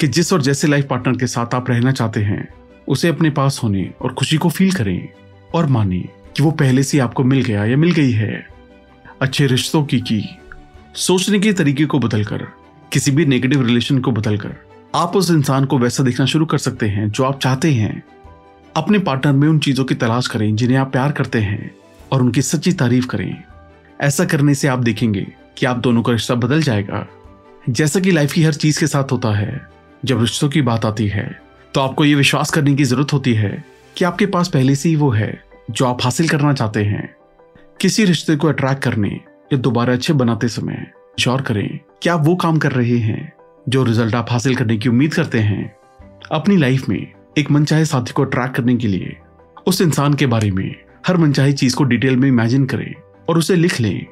कि 0.00 0.06
जिस 0.08 0.32
और 0.32 0.42
जैसे 0.42 0.68
लाइफ 0.68 0.86
पार्टनर 0.86 1.16
के 1.16 1.26
साथ 1.26 1.54
आप 1.54 1.70
रहना 1.70 1.92
चाहते 1.92 2.20
हैं, 2.20 2.48
उसे 2.88 3.08
अपने 3.08 3.30
पास 3.30 3.60
होने 3.62 3.90
और 4.02 4.12
खुशी 4.12 4.36
को 4.36 4.48
फील 4.48 4.72
करें 4.72 5.08
और 5.54 5.66
माने 5.66 5.98
कि 6.36 6.42
वो 6.42 6.50
पहले 6.50 6.82
से 6.82 6.98
आपको 6.98 7.24
मिल 7.24 7.42
गया 7.42 7.64
या 7.64 7.76
मिल 7.76 7.92
गई 7.92 8.12
है। 8.12 8.46
अच्छे 9.22 9.46
रिश्तों 9.46 9.82
की 9.84 10.00
की, 10.00 10.22
सोचने 10.96 11.38
के 11.38 11.52
तरीके 11.52 11.84
को 11.84 11.98
बदलकर, 11.98 12.46
किसी 12.92 13.10
भी 13.10 13.26
नेगेटिव 13.26 13.66
रिलेशन 13.66 13.98
को 13.98 14.12
बदलकर, 14.12 14.54
आप 14.94 15.16
उस 15.16 15.30
इंसान 15.30 15.64
को 15.64 15.78
वैसा 15.78 16.02
देखना 16.02 16.26
शुरू 16.26 16.46
कर 16.46 16.58
सकते 16.58 16.86
हैं 16.88 17.08
जो 17.10 17.24
आप 17.24 17.40
चाहते 17.40 17.72
हैं। 17.72 18.02
अपने 18.78 18.98
पार्टनर 18.98 19.32
में 19.32 19.48
उन 19.48 19.58
चीज़ों 19.58 19.84
की 19.84 19.94
तलाश 19.94 20.26
करें 20.26 20.54
जिन्हें 20.56 20.76
आप 20.78 20.90
प्यार 20.92 21.12
करते 21.12 21.38
हैं 21.40 21.70
और 22.12 22.22
उनकी 22.22 22.42
सच्ची 22.42 22.72
तारीफ़ 22.72 23.06
करें। 23.06 23.42
ऐसा 24.00 24.24
करने 24.24 24.54
से 24.54 24.68
आप 24.68 24.78
देखेंगे 24.78 25.26
कि 25.56 25.66
आप 25.66 25.76
दोनों 25.76 26.02
का 26.02 26.12
रिश्ता 26.12 26.34
बदल 26.34 26.62
जाएगा। 26.62 27.06
जैसा 27.68 28.00
कि 28.00 28.10
लाइफ 28.10 28.32
की 28.32 28.42
हर 28.42 28.54
चीज़ 28.54 28.80
के 28.80 28.86
साथ 28.86 29.12
होता 29.12 29.34
है, 29.36 29.60
जब 30.04 30.20
रिश्तों 30.20 30.48
की 30.48 30.62
बात 30.62 30.84
आती 30.84 31.06
है 31.08 31.26
तो 31.74 31.80
आपको 31.80 32.04
ये 32.04 32.14
विश्वास 32.14 32.50
करने 32.50 32.74
की 32.74 32.84
ज़रूरत 32.84 33.12
होती 33.12 33.34
है 33.34 33.64
कि 33.96 34.04
आपके 34.04 34.26
पास 34.26 34.48
पहले 34.48 34.74
से 34.74 34.88
ही 34.88 34.96
वो 34.96 35.10
है 35.10 35.42
जो 35.70 35.86
आप 35.86 36.04
हासिल 36.04 36.28
करना 36.28 36.52
चाहते 36.52 36.84
हैं। 36.84 37.08
किसी 37.80 38.04
रिश्ते 38.04 38.36
को 38.36 38.48
अट्रैक्ट 38.48 38.82
करने 38.82 39.08
या 39.52 39.56
दोबारा 39.56 39.92
अच्छे 39.92 40.12
बनाते 40.12 40.48
समय 40.48 40.86
श्योर 41.20 41.42
करें 41.42 41.78
कि 42.02 42.08
आप 42.08 42.24
वो 42.24 42.36
काम 42.36 42.58
कर 42.58 42.72
रहे 42.72 42.98
हैं 43.00 43.32
जो 43.68 43.84
रिज़ल्ट 43.84 44.14
आप 44.14 44.30
हासिल 44.30 44.56
करने 44.56 44.76
की 44.76 44.88
उम्मीद 44.88 45.14
करते 45.14 45.38
हैं। 45.40 45.72
अपनी 46.32 46.56
लाइफ 46.56 46.88
में 46.88 47.17
एक 47.38 47.50
मनचाहे 47.50 47.84
साथी 47.84 48.12
को 48.12 48.22
अट्रैक्ट 48.22 48.56
करने 48.56 48.76
के 48.76 48.88
लिए। 48.88 49.16
उस 49.66 49.80
इंसान 49.80 50.14
के 50.14 50.26
बारे 50.26 50.50
में, 50.50 50.74
हर 51.06 51.16
मनचाही 51.16 51.52
चीज़ 51.52 51.76
को 51.76 51.84
डिटेल 51.84 52.16
में 52.16 52.28
इमेजिन 52.28 52.64
करें 52.66 52.94
और 53.28 53.38
उसे 53.38 53.56
लिख 53.56 53.80
लें। 53.80 54.06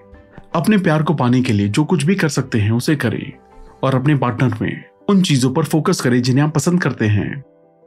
अपने 0.54 0.78
प्यार 0.78 1.02
को 1.02 1.14
पाने 1.14 1.42
के 1.42 1.52
लिए 1.52 1.68
जो 1.68 1.84
कुछ 1.84 2.04
भी 2.04 2.14
कर 2.14 2.28
सकते 2.28 2.58
हैं, 2.58 2.70
उसे 2.70 2.96
करें 2.96 3.32
और 3.82 3.94
अपने 3.94 4.14
पार्टनर 4.14 4.54
में 4.62 4.84
उन 5.08 5.22
चीज़ों 5.22 5.52
पर 5.54 5.64
फोकस 5.64 6.00
करें 6.00 6.22
जिन्हें 6.22 6.44
आप 6.44 6.54
पसंद 6.54 6.82
करते 6.82 7.06
हैं। 7.06 7.42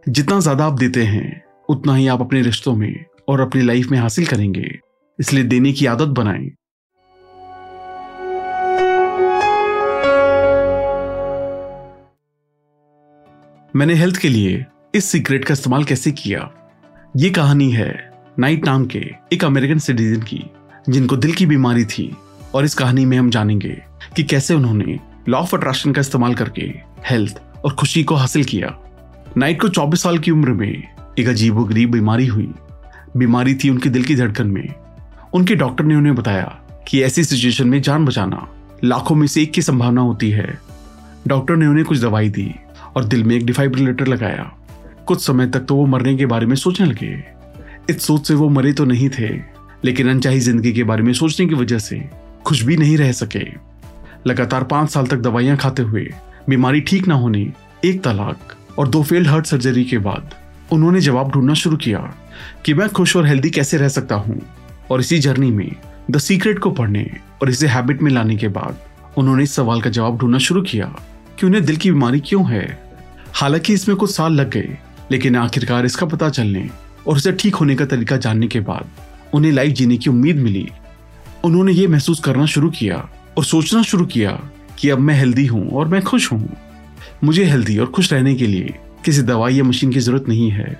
जितना 0.09 0.39
ज़्यादा 0.39 0.65
आप 0.65 0.73
देते 0.73 1.03
हैं, 1.03 1.43
उतना 1.69 1.95
ही 1.95 2.07
आप 2.07 2.21
अपने 2.21 2.41
रिश्तों 2.41 2.75
में 2.75 3.05
और 3.27 3.39
अपनी 3.39 3.61
लाइफ 3.61 3.91
में 3.91 3.97
हासिल 3.99 4.25
करेंगे। 4.25 4.79
इसलिए 5.19 5.43
देने 5.43 5.71
की 5.71 5.85
आदत 5.85 6.07
बनाएँ। 6.07 6.49
मैंने 13.75 13.93
हेल्थ 13.93 14.17
के 14.17 14.29
लिए 14.29 14.65
इस 14.95 15.05
सीक्रेट 15.05 15.45
का 15.45 15.51
इस्तेमाल 15.51 15.83
कैसे 15.83 16.11
किया? 16.11 16.51
ये 17.15 17.29
कहानी 17.29 17.71
है 17.71 18.11
नाइट 18.39 18.65
नाम 18.65 18.85
के 18.85 19.11
एक 19.33 19.45
अमेरिकन 19.45 19.79
सिटीजन 19.79 20.21
की, 20.21 20.45
जिनको 20.89 21.17
दिल 21.17 21.31
की 21.31 21.45
बीमारी 21.45 21.85
थी। 21.85 22.17
और 22.53 22.65
इस 22.65 22.73
कहानी 22.73 23.05
में 23.05 23.17
हम 23.17 23.29
जानेंगे 23.29 23.81
कि 24.15 24.23
कैसे 24.23 24.53
उन्होंने 24.53 24.99
लॉ 25.29 25.39
ऑफ़ 25.39 25.55
अट्रैक्शन 25.55 25.91
का 25.91 26.01
इस्तेमाल 26.01 26.35
करके 26.35 26.61
हेल्थ 27.09 27.41
और 27.65 27.73
खुशी 27.73 28.03
को 28.03 28.15
हासिल 28.15 28.43
किया। 28.43 28.79
नाइट 29.37 29.61
को 29.61 29.69
24 29.69 30.03
साल 30.03 30.19
की 30.19 30.31
उम्र 30.31 30.49
में 30.49 30.83
एक 31.19 31.27
अजीब 31.27 31.63
गरीब 31.63 31.91
बीमारी 31.91 32.27
हुई। 32.27 32.53
बीमारी 33.17 33.55
थी 33.55 33.69
उनके 33.69 33.89
दिल 33.89 34.03
की 34.03 34.15
धड़कन 34.15 34.47
में। 34.47 34.73
उनके 35.33 35.55
डॉक्टर 35.55 35.83
ने 35.83 35.95
उन्हें 35.95 36.15
बताया 36.15 36.59
कि 36.87 37.03
ऐसी 37.03 37.23
सिचुएशन 37.23 37.67
में 37.67 37.81
जान 37.81 38.05
बचाना 38.05 38.47
लाखों 38.83 39.15
में 39.15 39.27
से 39.27 39.41
एक 39.41 39.51
की 39.53 39.61
संभावना 39.61 40.01
होती 40.01 40.29
है। 40.29 40.59
डॉक्टर 41.27 41.55
ने 41.55 41.67
उन्हें 41.67 41.85
कुछ 41.85 42.01
दवाई 42.01 42.29
दी 42.29 42.55
और 42.95 43.05
दिल 43.05 43.23
में 43.23 43.35
एक 43.35 43.45
डिफाइब्रिलेटर 43.45 44.07
लगाया। 44.07 44.55
कुछ 45.09 45.25
समय 45.25 45.47
तक 45.47 45.59
तो 45.59 45.75
वो 45.75 45.85
मरने 45.85 46.15
के 46.15 46.25
बारे 46.25 46.45
में 46.45 46.55
सोचने 46.55 46.87
लगे। 46.87 47.11
इस 47.89 48.01
सोच 48.01 48.27
से 48.27 48.33
वो 48.33 48.49
मरे 48.49 48.73
तो 48.73 48.85
नहीं 48.85 49.09
थे, 49.09 49.29
लेकिन 49.83 50.09
अनचाही 50.09 50.39
ज़िंदगी 50.39 50.73
के 50.73 50.83
बारे 50.83 51.03
में 51.03 51.11
सोचने 51.13 51.45
की 51.45 51.55
वजह 51.55 51.79
से 51.79 51.99
खुश 52.45 52.61
भी 52.63 52.77
नहीं 52.77 52.97
रह 52.97 53.11
सके। 53.11 53.45
लगातार 54.27 54.63
पाँच 54.63 54.89
साल 54.89 55.07
तक 55.07 55.17
दवाइयाँ 55.17 55.57
खाते 55.57 55.81
हुए, 55.81 56.07
बीमारी 56.49 56.81
ठीक 56.81 57.07
ना 57.07 57.15
होने, 57.15 57.51
एक 57.85 58.03
तलाक 58.03 58.55
और 58.79 58.87
दो 58.87 59.01
फेल्ड 59.03 59.27
हार्ट 59.27 59.45
सर्जरी 59.45 59.83
के 59.83 59.97
बाद 59.97 60.33
उन्होंने 60.71 60.99
जवाब 61.01 61.31
ढूंढना 61.31 61.53
शुरू 61.53 61.77
किया 61.77 61.99
कि 62.65 62.73
मैं 62.73 62.89
खुश 62.89 63.15
और 63.15 63.25
हेल्दी 63.25 63.49
कैसे 63.49 63.77
रह 63.77 63.87
सकता 63.87 64.15
हूँ? 64.15 64.41
और 64.91 64.99
इसी 64.99 65.19
जर्नी 65.19 65.49
में 65.51 65.71
द 66.11 66.17
सीक्रेट 66.17 66.59
को 66.59 66.71
पढ़ने 66.71 67.09
और 67.41 67.49
इसे 67.49 67.67
हैबिट 67.67 68.01
में 68.01 68.11
लाने 68.11 68.35
के 68.35 68.47
बाद 68.47 68.77
उन्होंने 69.17 69.43
इस 69.43 69.55
सवाल 69.55 69.81
का 69.81 69.89
जवाब 69.89 70.17
ढूंढना 70.17 70.37
शुरू 70.37 70.61
किया 70.61 70.85
कि 71.39 71.45
उन्हें 71.45 71.63
दिल 71.65 71.75
की 71.75 71.91
बीमारी 71.91 72.19
क्यों 72.19 72.45
है? 72.51 72.67
हालाँकि 73.33 73.73
इसमें 73.73 73.97
कुछ 73.97 74.15
साल 74.15 74.33
लग 74.33 74.49
गए 74.49 74.77
लेकिन 75.11 75.35
आखिरकार 75.35 75.85
इसका 75.85 76.05
पता 76.05 76.29
चलने 76.29 76.69
और 77.07 77.15
उसे 77.15 77.31
ठीक 77.31 77.55
होने 77.55 77.75
का 77.75 77.85
तरीका 77.85 78.17
जानने 78.17 78.47
के 78.47 78.59
बाद 78.61 78.89
उन्हें 79.33 79.51
लाइफ 79.51 79.73
जीने 79.75 79.97
की 79.97 80.09
उम्मीद 80.09 80.37
मिली। 80.37 80.67
उन्होंने 81.45 81.71
ये 81.71 81.87
महसूस 81.87 82.19
करना 82.19 82.45
शुरू 82.45 82.69
किया 82.69 82.97
और 83.37 83.43
सोचना 83.45 83.81
शुरू 83.83 84.05
किया 84.05 84.31
कि 84.79 84.89
अब 84.89 84.99
मैं 84.99 85.15
हेल्दी 85.15 85.45
हूँ 85.45 85.69
और 85.69 85.87
मैं 85.87 86.01
खुश 86.01 86.31
हूँ। 86.31 86.49
मुझे 87.23 87.43
हेल्दी 87.45 87.77
और 87.77 87.87
खुश 87.87 88.11
रहने 88.13 88.35
के 88.35 88.47
लिए 88.47 88.73
किसी 89.05 89.21
दवाई 89.21 89.55
या 89.55 89.63
मशीन 89.63 89.91
की 89.91 89.99
ज़रूरत 89.99 90.29
नहीं 90.29 90.49
है। 90.51 90.77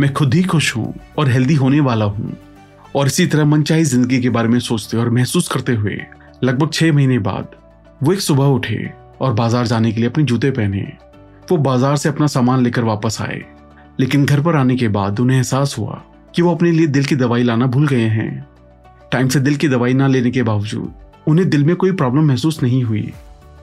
मैं 0.00 0.12
खुद 0.12 0.34
ही 0.34 0.42
खुश 0.44 0.74
हूँ 0.76 0.94
और 1.18 1.28
हेल्दी 1.28 1.54
होने 1.54 1.80
वाला 1.80 2.04
हूँ। 2.04 2.36
और 2.96 3.06
इसी 3.06 3.26
तरह 3.26 3.44
मनचाही 3.44 3.84
ज़िंदगी 3.84 4.20
के 4.22 4.30
बारे 4.30 4.48
में 4.48 4.58
सोचते 4.60 4.96
और 4.96 5.10
महसूस 5.10 5.48
करते 5.48 5.74
हुए 5.74 5.96
लगभग 6.44 6.72
छह 6.72 6.92
महीने 6.92 7.18
बाद 7.20 7.54
वो 8.02 8.12
एक 8.12 8.20
सुबह 8.20 8.44
उठे 8.46 8.90
और 9.20 9.32
बाज़ार 9.32 9.66
जाने 9.66 9.92
के 9.92 10.00
लिए 10.00 10.08
अपने 10.10 10.24
जूते 10.24 10.50
पहने। 10.50 10.80
वो 11.50 11.56
बाज़ार 11.58 11.96
से 11.96 12.08
अपना 12.08 12.26
सामान 12.26 12.62
लेकर 12.62 12.84
वापस 12.84 13.20
आए। 13.20 13.42
लेकिन 14.00 14.24
घर 14.26 14.40
पर 14.42 14.56
आने 14.56 14.76
के 14.76 14.88
बाद 14.88 15.20
उन्हें 15.20 15.36
एहसास 15.36 15.74
हुआ 15.78 16.02
कि 16.34 16.42
वो 16.42 16.54
अपने 16.54 16.70
लिए 16.72 16.86
दिल 16.86 17.04
की 17.04 17.16
दवाई 17.16 17.42
लाना 17.42 17.66
भूल 17.66 17.86
गए 17.88 18.06
हैं। 18.08 18.46
टाइम 19.12 19.28
से 19.28 19.40
दिल 19.40 19.56
की 19.56 19.68
दवाई 19.68 19.94
ना 19.94 20.06
लेने 20.06 20.30
के 20.30 20.42
बावजूद, 20.42 20.92
उन्हें 21.26 21.48
दिल 21.50 21.64
में 21.64 21.74
कोई 21.76 21.92
प्रॉब्लम 21.92 22.28
महसूस 22.28 22.62
नहीं 22.62 22.82
हुई 22.82 23.12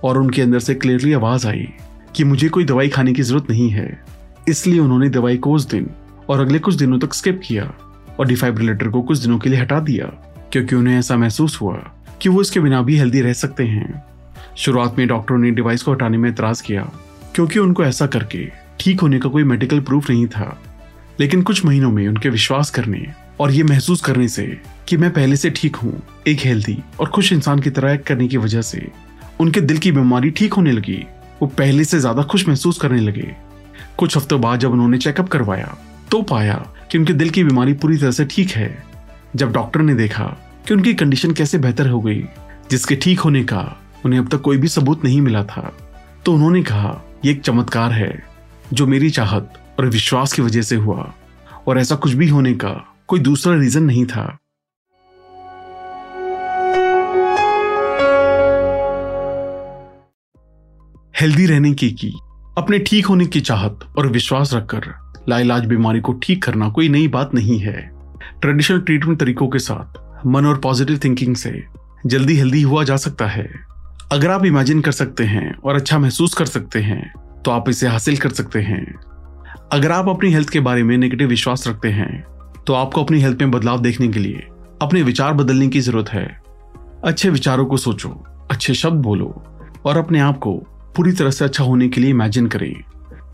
और 0.04 0.18
उनके 0.18 0.42
अंदर 0.42 0.60
से 0.60 0.76
क्लियरली 0.76 1.14
आवाज़ 1.14 1.48
आई 1.48 1.68
कि 2.16 2.24
मुझे 2.24 2.50
कोई 2.50 2.66
दवाई 2.66 2.90
खाने 2.90 3.14
की 3.14 3.22
ज़रूरत 3.22 3.50
नहीं 3.50 3.70
है। 3.70 4.04
इसलिए 4.48 4.80
उन्होंने 4.80 5.10
दवाई 5.10 5.38
को 5.38 5.54
उस 5.54 5.70
दिन 5.70 5.90
और 6.30 6.40
अगले 6.40 6.60
कुछ 6.60 6.76
दिनों 6.76 7.00
तक 7.00 7.14
स्किप 7.14 7.42
किया 7.46 7.72
और 8.20 8.28
डिफाइब्रिलेटर 8.28 8.90
को 8.90 9.02
कुछ 9.02 9.18
दिनों 9.18 9.38
के 9.40 9.50
लिए 9.50 9.60
हटा 9.60 9.80
दिया, 9.80 10.06
क्योंकि 10.52 10.76
उन्हें 10.76 10.98
ऐसा 10.98 11.18
महसूस 11.18 11.60
हुआ 11.62 11.76
कि 12.22 12.30
वो 12.30 12.42
इसके 12.42 12.60
बिना 12.60 12.82
भी 12.82 12.98
हेल्दी 12.98 13.22
रह 13.22 13.34
सकते 13.34 13.64
हैं। 13.64 14.04
शुरुआत 14.58 14.98
में 14.98 15.08
डॉक्टरों 15.08 15.38
ने 15.38 15.52
डिवाइस 15.52 15.84
को 15.84 15.92
हटाने 15.92 16.18
में 16.18 16.30
इतराज 16.30 16.62
किया, 16.62 16.90
क्योंकि 17.36 17.60
उनको 17.60 17.84
ऐसा 17.84 18.08
करके 18.08 18.48
ठीक 18.80 19.02
होने 19.02 19.20
का 19.20 19.30
कोई 19.30 19.44
मेडिकल 19.44 19.80
प्रूफ 19.82 20.10
नहीं 20.10 20.28
था। 20.28 20.58
लेकिन 21.20 21.42
कुछ 21.42 21.64
महीनों 21.66 21.92
में 21.92 22.08
उनके 22.08 22.30
विश्वास 22.30 22.70
करने 22.70 23.06
और 23.40 23.52
ये 23.52 23.64
महसूस 23.64 24.02
करने 24.02 24.28
से 24.28 24.46
कि 24.88 24.98
मैं 24.98 25.12
पहले 25.14 25.36
से 25.36 25.50
ठीक 25.50 25.76
हूँ, 25.76 26.02
एक 26.28 26.40
हेल्दी 26.40 26.78
और 27.00 27.10
खुश 27.10 27.32
इंसान 27.34 27.60
की 27.60 27.70
तरह 27.70 27.96
करने 27.98 28.28
की 28.28 28.38
वजह 28.38 28.62
से 28.62 28.88
उनके 29.40 29.62
दिल 29.62 29.78
की 29.78 29.92
बीमारी 29.92 30.30
ठीक 30.32 30.54
होने 30.54 30.72
लगी। 30.72 31.04
वो 31.42 31.48
पहले 31.50 31.84
से 31.84 32.00
ज़्यादा 32.00 32.24
खुश 32.24 32.48
महसूस 32.48 32.78
करने 32.78 33.02
लगे। 33.02 33.36
कुछ 33.98 34.18
हफ्तों 34.18 34.40
बाद 34.42 34.60
जब 34.60 34.72
उन्होंने 34.72 34.98
चेकअप 34.98 35.30
करवाया 35.30 35.78
तो 36.12 36.22
पाया 36.24 36.56
कि 36.92 36.98
उनके 36.98 37.14
दिल 37.14 37.30
की 37.30 37.44
बीमारी 37.44 37.74
पूरी 37.74 37.98
तरह 37.98 38.12
से 38.12 38.26
ठीक 38.26 38.52
है। 38.52 38.72
जब 39.36 39.52
डॉक्टर 39.54 39.82
ने 39.82 39.96
देखा 39.96 40.26
कि 40.68 40.74
उनकी 40.74 40.94
कंडीशन 40.94 41.32
कैसे 41.32 41.58
बेहतर 41.58 41.90
हो 41.90 42.00
गई, 42.02 42.24
जिसके 42.72 42.96
ठीक 42.96 43.20
होने 43.20 43.44
का 43.44 43.62
उन्हें 44.06 44.20
अब 44.20 44.30
तक 44.30 44.42
कोई 44.42 44.58
भी 44.58 44.68
सबूत 44.68 45.04
नहीं 45.04 45.22
मिला 45.22 45.44
था 45.46 45.72
तो 46.26 46.34
उन्होंने 46.34 46.64
कहा 46.64 47.00
यह 47.26 47.32
एक 47.32 47.42
चमत्कार 47.42 47.92
है। 47.92 48.12
जो 48.74 48.88
मेरी 48.88 49.10
चाहत 49.10 49.76
और 49.80 49.86
विश्वास 49.86 50.34
की 50.34 50.42
वजह 50.42 50.62
से 50.62 50.76
हुआ। 50.76 51.14
और 51.68 51.80
ऐसा 51.80 51.96
कुछ 51.96 52.14
भी 52.14 52.28
होने 52.28 52.54
का 52.54 52.96
कोई 53.08 53.20
दूसरा 53.20 53.56
रीजन 53.56 53.84
नहीं 53.84 54.06
था। 54.06 54.38
हेल्दी 61.22 61.46
रहने 61.46 61.74
की 61.74 61.92
की, 61.92 62.14
अपने 62.58 62.80
ठीक 62.80 63.06
होने 63.06 63.26
की 63.26 63.42
चाहत 63.42 63.80
और 63.98 64.08
विश्वास 64.08 64.54
रखकर 64.54 65.14
लाइलाज 65.30 65.66
बीमारी 65.66 66.00
को 66.00 66.14
ठीक 66.14 66.44
करना 66.44 66.70
कोई 66.70 66.90
नई 66.90 67.08
बात 67.08 67.34
नहीं 67.34 67.60
है। 67.60 67.92
ट्रेडिशनल 68.42 68.82
ट्रीटमेंट 68.82 69.20
तरीकों 69.20 69.48
के 69.48 69.60
साथ 69.60 70.26
मन 70.28 70.46
और 70.46 70.58
पॉजिटिव 70.58 71.00
थिंकिंग 71.04 71.36
से 71.36 71.64
जल्दी 72.06 72.36
हेल्दी 72.36 72.62
हुआ 72.62 72.84
जा 72.84 72.98
सकता 72.98 73.28
है। 73.28 73.50
अगर 74.12 74.32
आप 74.32 74.46
इमेजिन 74.46 74.82
कर 74.82 74.92
सकते 74.92 75.24
हैं 75.24 75.56
और 75.56 75.76
अच्छा 75.76 76.00
महसूस 76.00 76.34
कर 76.34 76.46
सकते 76.46 76.80
हैं 76.80 77.14
तो 77.46 77.52
आप 77.52 77.70
इसे 77.70 77.88
हासिल 77.88 78.18
कर 78.18 78.30
सकते 78.30 78.62
हैं। 78.62 78.84
अगर 79.74 79.92
आप 79.92 80.10
अपनी 80.10 80.32
हेल्थ 80.32 80.50
के 80.50 80.60
बारे 80.60 80.84
में 80.84 80.98
नेगेटिव 80.98 81.28
विश्वास 81.28 81.68
रखते 81.68 81.90
हैं 81.90 82.24
तो 82.68 82.74
आपको 82.74 83.04
अपनी 83.04 83.20
हेल्थ 83.22 83.42
में 83.42 83.52
बदलाव 83.52 83.82
देखने 83.82 84.08
के 84.08 84.20
लिए 84.20 84.48
अपने 84.82 85.02
विचार 85.02 85.34
बदलने 85.34 85.68
की 85.68 85.80
ज़रूरत 85.80 86.10
है। 86.10 86.26
अच्छे 87.06 87.30
विचारों 87.30 87.66
को 87.66 87.78
सोचो, 87.78 88.10
अच्छे 88.52 88.74
शब्द 88.74 89.02
बोलो 89.02 89.28
और 89.86 89.98
अपने 89.98 90.20
आप 90.20 90.38
को 90.38 90.54
पूरी 90.96 91.12
तरह 91.12 91.32
से 91.32 91.46
अच्छा 91.46 91.64
होने 91.64 91.88
के 91.90 92.02
लिए 92.02 92.10
इमेजिन 92.10 92.48
करें। 92.48 92.74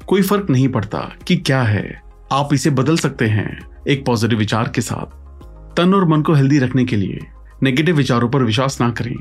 कोई 0.07 0.21
फ़र्क 0.21 0.49
नहीं 0.49 0.67
पड़ता 0.67 0.99
कि 1.27 1.37
क्या 1.37 1.61
है। 1.61 2.01
आप 2.33 2.53
इसे 2.53 2.69
बदल 2.69 2.97
सकते 2.97 3.25
हैं 3.27 3.59
एक 3.87 4.05
पॉजिटिव 4.05 4.39
विचार 4.39 4.71
के 4.75 4.81
साथ। 4.81 5.75
तन 5.77 5.93
और 5.93 6.07
मन 6.07 6.21
को 6.21 6.33
हेल्दी 6.33 6.59
रखने 6.59 6.85
के 6.85 6.95
लिए 6.95 7.19
नेगेटिव 7.63 7.95
विचारों 7.95 8.29
पर 8.29 8.43
विश्वास 8.43 8.79
ना 8.81 8.89
करें। 8.91 9.15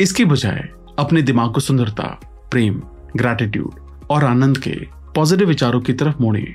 इसके 0.00 0.24
बजाय 0.24 0.68
अपने 0.98 1.22
दिमाग 1.22 1.52
को 1.52 1.60
सुंदरता, 1.60 2.04
प्रेम 2.50 2.80
ग्रैटिट्यूड 3.16 3.85
और 4.10 4.24
आनंद 4.24 4.58
के 4.58 4.76
पॉजिटिव 5.14 5.48
विचारों 5.48 5.80
की 5.80 5.92
तरफ़ 5.92 6.16
मोड़े। 6.20 6.54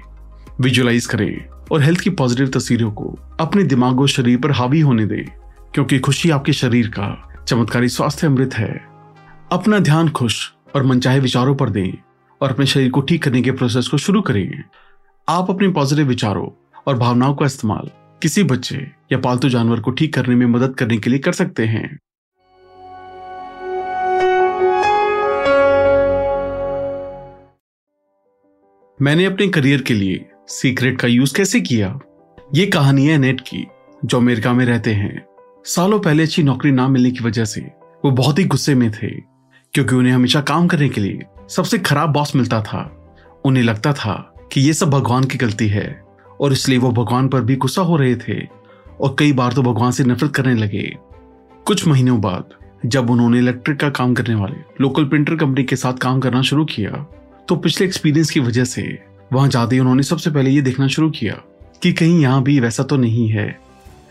विजुअलाइज 0.62 1.06
करें 1.06 1.46
और 1.72 1.82
हेल्थ 1.82 2.00
की 2.00 2.10
पॉजिटिव 2.10 2.48
तस्वीरों 2.48 2.92
को 2.92 3.18
अपने 3.40 3.64
दिमाग 3.64 4.00
और 4.00 4.08
शरीर 4.08 4.38
पर 4.38 4.52
हावी 4.52 4.80
होने 4.80 5.06
दें, 5.06 5.26
क्योंकि 5.74 6.00
खुशी 6.00 6.30
आपके 6.30 6.54
शरीर 6.54 6.88
का 6.88 7.44
चमत्कारी 7.48 7.90
स्वास्थ्य 7.90 8.28
अमृत 8.28 8.54
है। 8.54 8.72
अपना 9.52 9.80
ध्यान 9.80 10.10
खुश 10.10 10.52
और 10.76 10.84
मनचाहे 10.84 11.20
विचारों 11.20 11.56
पर 11.56 11.70
दें 11.70 11.94
और 12.42 12.50
अपने 12.50 12.66
शरीर 12.66 12.92
को 12.92 13.02
ठीक 13.02 13.24
करने 13.24 13.42
के 13.42 13.52
प्रोसेस 13.52 13.88
को 13.88 13.98
शुरू 13.98 14.22
करें। 14.22 14.64
आप 15.28 15.50
अपने 15.50 15.70
पॉजिटिव 15.70 16.08
विचारों 16.08 16.48
और 16.88 16.98
भावनाओं 16.98 17.36
का 17.36 17.46
इस्तेमाल 17.46 17.90
किसी 18.22 18.44
बच्चे 18.44 18.76
या 19.12 19.18
पालतू 19.18 19.50
जानवर 19.50 19.80
को 19.80 19.92
ठीक 19.92 20.14
करने 20.14 20.36
में 20.36 20.46
मदद 20.46 20.76
करने 20.76 20.98
के 20.98 21.10
लिए 21.10 21.20
कर 21.20 21.32
सकते 21.32 21.66
हैं। 21.66 21.98
मैंने 29.02 29.26
अपने 29.26 29.48
करियर 29.48 29.82
के 29.82 29.94
लिए 29.94 30.26
सीक्रेट 30.48 31.00
का 31.02 31.08
यूज़ 31.08 31.34
कैसे 31.36 31.62
किया? 31.62 32.00
ये 32.56 32.66
कहानी 32.66 33.06
है 33.06 33.18
नेट 33.18 33.42
की, 33.42 33.68
जो 34.06 34.18
अमेरिका 34.18 34.54
में 34.54 34.66
रहते 34.66 34.94
हैं। 34.94 35.26
सालों 35.66 36.00
पहले 36.00 36.24
अच्छी 36.24 36.44
नौकरी 36.44 36.72
ना 36.72 36.88
मिलने 36.88 37.12
की 37.12 37.24
वजह 37.24 37.46
से 37.46 37.62
वो 38.06 38.12
बहुत 38.12 38.40
ही 38.40 38.44
गुस्से 38.44 38.76
में 38.76 38.92
थे, 38.92 39.08
क्योंकि 39.74 39.96
उन्हें 39.96 40.14
हमेशा 40.14 40.42
काम 40.42 40.68
करने 40.68 40.90
के 40.90 41.02
लिए 41.02 41.20
सबसे 41.50 41.78
खराब 41.78 42.10
बॉस 42.10 42.36
मिलता 42.36 42.62
था। 42.62 43.08
उन्हें 43.46 43.64
लगता 43.64 43.94
था 43.94 44.34
कि 44.52 44.62
ये 44.62 44.74
सब 44.74 44.90
भगवान 44.90 45.24
की 45.24 45.38
गलती 45.38 45.68
है, 45.68 46.04
और 46.42 46.52
इसलिए 46.52 46.78
वो 46.78 46.92
भगवान 46.92 47.28
पर 47.28 47.42
भी 47.42 47.56
गुस्सा 47.56 47.82
हो 47.82 47.98
रहे 47.98 48.16
थे, 48.16 48.46
और 49.02 49.16
कई 49.20 49.34
बार 49.34 49.54
तो 49.54 49.62
भगवान 49.62 49.92
से 49.92 50.04
नफरत 50.04 50.36
करने 50.36 50.54
लगे। 50.54 50.96
कुछ 51.66 51.88
महीनों 51.88 52.22
बाद, 52.22 52.44
जब 52.86 53.10
उन्होंने 53.10 53.38
इलेक्ट्रिक 53.38 53.80
का 53.80 53.90
काम 53.90 54.14
करने 54.14 54.36
वाले 54.36 54.58
लोकल 54.82 55.06
प्रिंटर 55.06 55.36
कंपनी 55.36 55.64
के 55.64 55.76
साथ 55.76 55.94
काम 55.94 56.20
करना 56.20 56.42
शुरू 56.42 56.66
किया 56.66 57.18
तो 57.48 57.56
पिछले 57.56 57.88
एक्सपीरियंस 57.88 58.30
की 58.32 58.40
वजह 58.40 58.64
से 58.64 58.84
वहाँ 59.34 59.48
जाते 59.50 59.80
उन्होंने 59.80 60.04
सबसे 60.04 60.32
पहले 60.32 60.50
ये 60.50 60.62
देखना 60.62 60.88
शुरू 60.88 61.10
किया 61.10 61.34
कि 61.82 61.92
कहीं 61.94 62.20
यहाँ 62.22 62.42
भी 62.44 62.60
वैसा 62.60 62.84
तो 62.84 62.98
नहीं 62.98 63.28
है। 63.30 63.60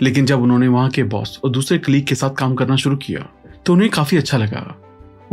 लेकिन 0.02 0.26
जब 0.26 0.42
उन्होंने 0.42 0.68
वहाँ 0.68 0.88
के 0.90 1.02
बॉस 1.02 1.40
और 1.44 1.50
दूसरे 1.50 1.78
कलीग 1.78 2.06
के 2.06 2.14
साथ 2.14 2.30
काम 2.30 2.54
करना 2.54 2.76
शुरू 2.76 2.96
किया 2.96 3.26
तो 3.66 3.72
उन्हें 3.72 3.90
काफ़ी 3.90 4.16
अच्छा 4.16 4.38
लगा। 4.38 4.62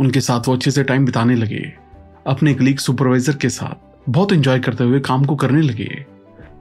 उनके 0.00 0.20
साथ 0.20 0.48
वो 0.48 0.54
अच्छे 0.54 0.70
से 0.70 0.84
टाइम 0.84 1.04
बिताने 1.06 1.34
लगे। 1.34 1.62
अपने 2.26 2.54
कलीग 2.54 2.78
सुपरवाइजर 2.78 3.36
के 3.36 3.48
साथ 3.48 4.10
बहुत 4.10 4.32
एंजॉय 4.32 4.58
करते 4.58 4.84
हुए 4.84 5.00
काम 5.00 5.24
को 5.24 5.36
करने 5.36 5.62
लगे। 5.62 6.04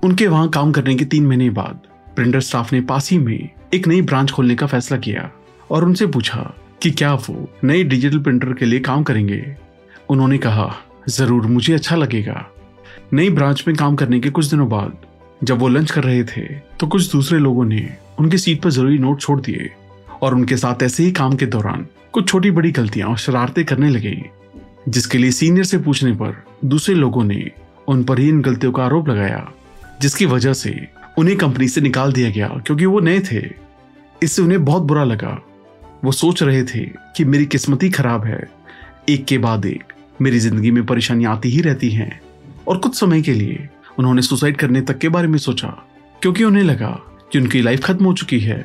उनके 0.03 0.27
वहाँ 0.27 0.49
काम 0.49 0.71
करने 0.71 0.95
के 0.95 1.05
तीन 1.05 1.27
महीने 1.27 1.49
बाद 1.49 1.79
प्रिंटर 2.15 2.39
स्टाफ 2.39 2.73
ने 2.73 2.81
पास 2.81 3.11
ही 3.11 3.17
में 3.17 3.49
एक 3.73 3.87
नई 3.87 4.01
ब्रांच 4.01 4.31
खोलने 4.31 4.55
का 4.55 4.67
फैसला 4.67 4.97
किया 4.97 5.29
और 5.71 5.85
उनसे 5.85 6.07
पूछा 6.07 6.53
कि 6.81 6.91
क्या 6.91 7.13
वो 7.13 7.47
नए 7.63 7.83
डिजिटल 7.83 8.19
प्रिंटर 8.19 8.53
के 8.53 8.65
लिए 8.65 8.79
काम 8.79 9.03
करेंगे? 9.03 9.55
उन्होंने 10.09 10.37
कहा 10.37 10.75
ज़रूर 11.07 11.45
मुझे 11.47 11.73
अच्छा 11.73 11.95
लगेगा। 11.95 12.45
नई 13.13 13.29
ब्रांच 13.29 13.63
में 13.67 13.75
काम 13.77 13.95
करने 13.95 14.19
के 14.19 14.29
कुछ 14.29 14.45
दिनों 14.45 14.67
बाद, 14.69 14.97
जब 15.43 15.59
वो 15.59 15.67
लंच 15.67 15.91
कर 15.91 16.03
रहे 16.03 16.23
थे 16.25 16.41
तो 16.79 16.87
कुछ 16.87 17.11
दूसरे 17.11 17.39
लोगों 17.39 17.65
ने 17.65 17.87
उनकी 18.19 18.37
सीट 18.37 18.61
पर 18.61 18.69
ज़रूरी 18.69 18.97
नोट 18.97 19.19
छोड़ 19.21 19.39
दिए 19.41 19.69
और 20.21 20.35
उनके 20.35 20.57
साथ 20.57 20.83
ऐसे 20.83 21.03
ही 21.03 21.11
काम 21.11 21.35
के 21.35 21.45
दौरान 21.45 21.85
कुछ 22.13 22.27
छोटी 22.29 22.51
बड़ी 22.51 22.71
गलतियाँ 22.71 23.09
और 23.09 23.17
शरारतें 23.17 23.63
करने 23.65 23.89
लगे, 23.89 24.15
जिसके 24.89 25.17
लिए 25.17 25.31
सीनियर 25.31 25.65
से 25.65 25.77
पूछने 25.77 26.11
पर 26.13 26.43
दूसरे 26.65 26.95
लोगों 26.95 27.23
ने 27.23 27.43
उन 27.87 28.03
पर 28.03 28.19
ही 28.19 28.27
इन 28.29 28.41
गलतियों 28.41 28.71
का 28.71 28.83
आरोप 28.83 29.09
लगाया, 29.09 29.47
जिसकी 30.01 30.25
वजह 30.25 30.53
से 30.53 30.75
उन्हें 31.17 31.37
कंपनी 31.37 31.67
से 31.67 31.81
निकाल 31.81 32.13
दिया 32.13 32.29
गया 32.29 32.47
क्योंकि 32.65 32.85
वो 32.85 32.99
नए 32.99 33.19
थे। 33.21 33.41
इससे 34.23 34.41
उन्हें 34.41 34.63
बहुत 34.65 34.83
बुरा 34.83 35.03
लगा। 35.03 35.37
वो 36.03 36.11
सोच 36.11 36.43
रहे 36.43 36.63
थे 36.63 36.79
कि 37.15 37.25
मेरी 37.25 37.45
किस्मत 37.45 37.83
ही 37.83 37.89
खराब 37.89 38.25
है। 38.25 38.43
एक 39.09 39.25
के 39.25 39.37
बाद 39.37 39.65
एक। 39.65 39.93
मेरी 40.21 40.39
ज़िंदगी 40.39 40.71
में 40.71 40.85
परेशानियाँ 40.85 41.31
आती 41.31 41.49
ही 41.49 41.61
रहती 41.61 41.89
हैं। 41.89 42.19
और 42.67 42.77
कुछ 42.77 42.99
समय 42.99 43.21
के 43.21 43.33
लिए 43.33 43.67
उन्होंने 43.99 44.21
सुसाइड 44.21 44.57
करने 44.57 44.81
तक 44.81 44.97
के 44.97 45.09
बारे 45.09 45.27
में 45.27 45.37
सोचा, 45.37 45.67
क्योंकि 46.21 46.43
उन्हें 46.43 46.63
लगा 46.63 46.89
कि 47.31 47.39
उनकी 47.39 47.61
लाइफ 47.61 47.83
खत्म 47.83 48.05
हो 48.05 48.13
चुकी 48.13 48.39
है। 48.39 48.57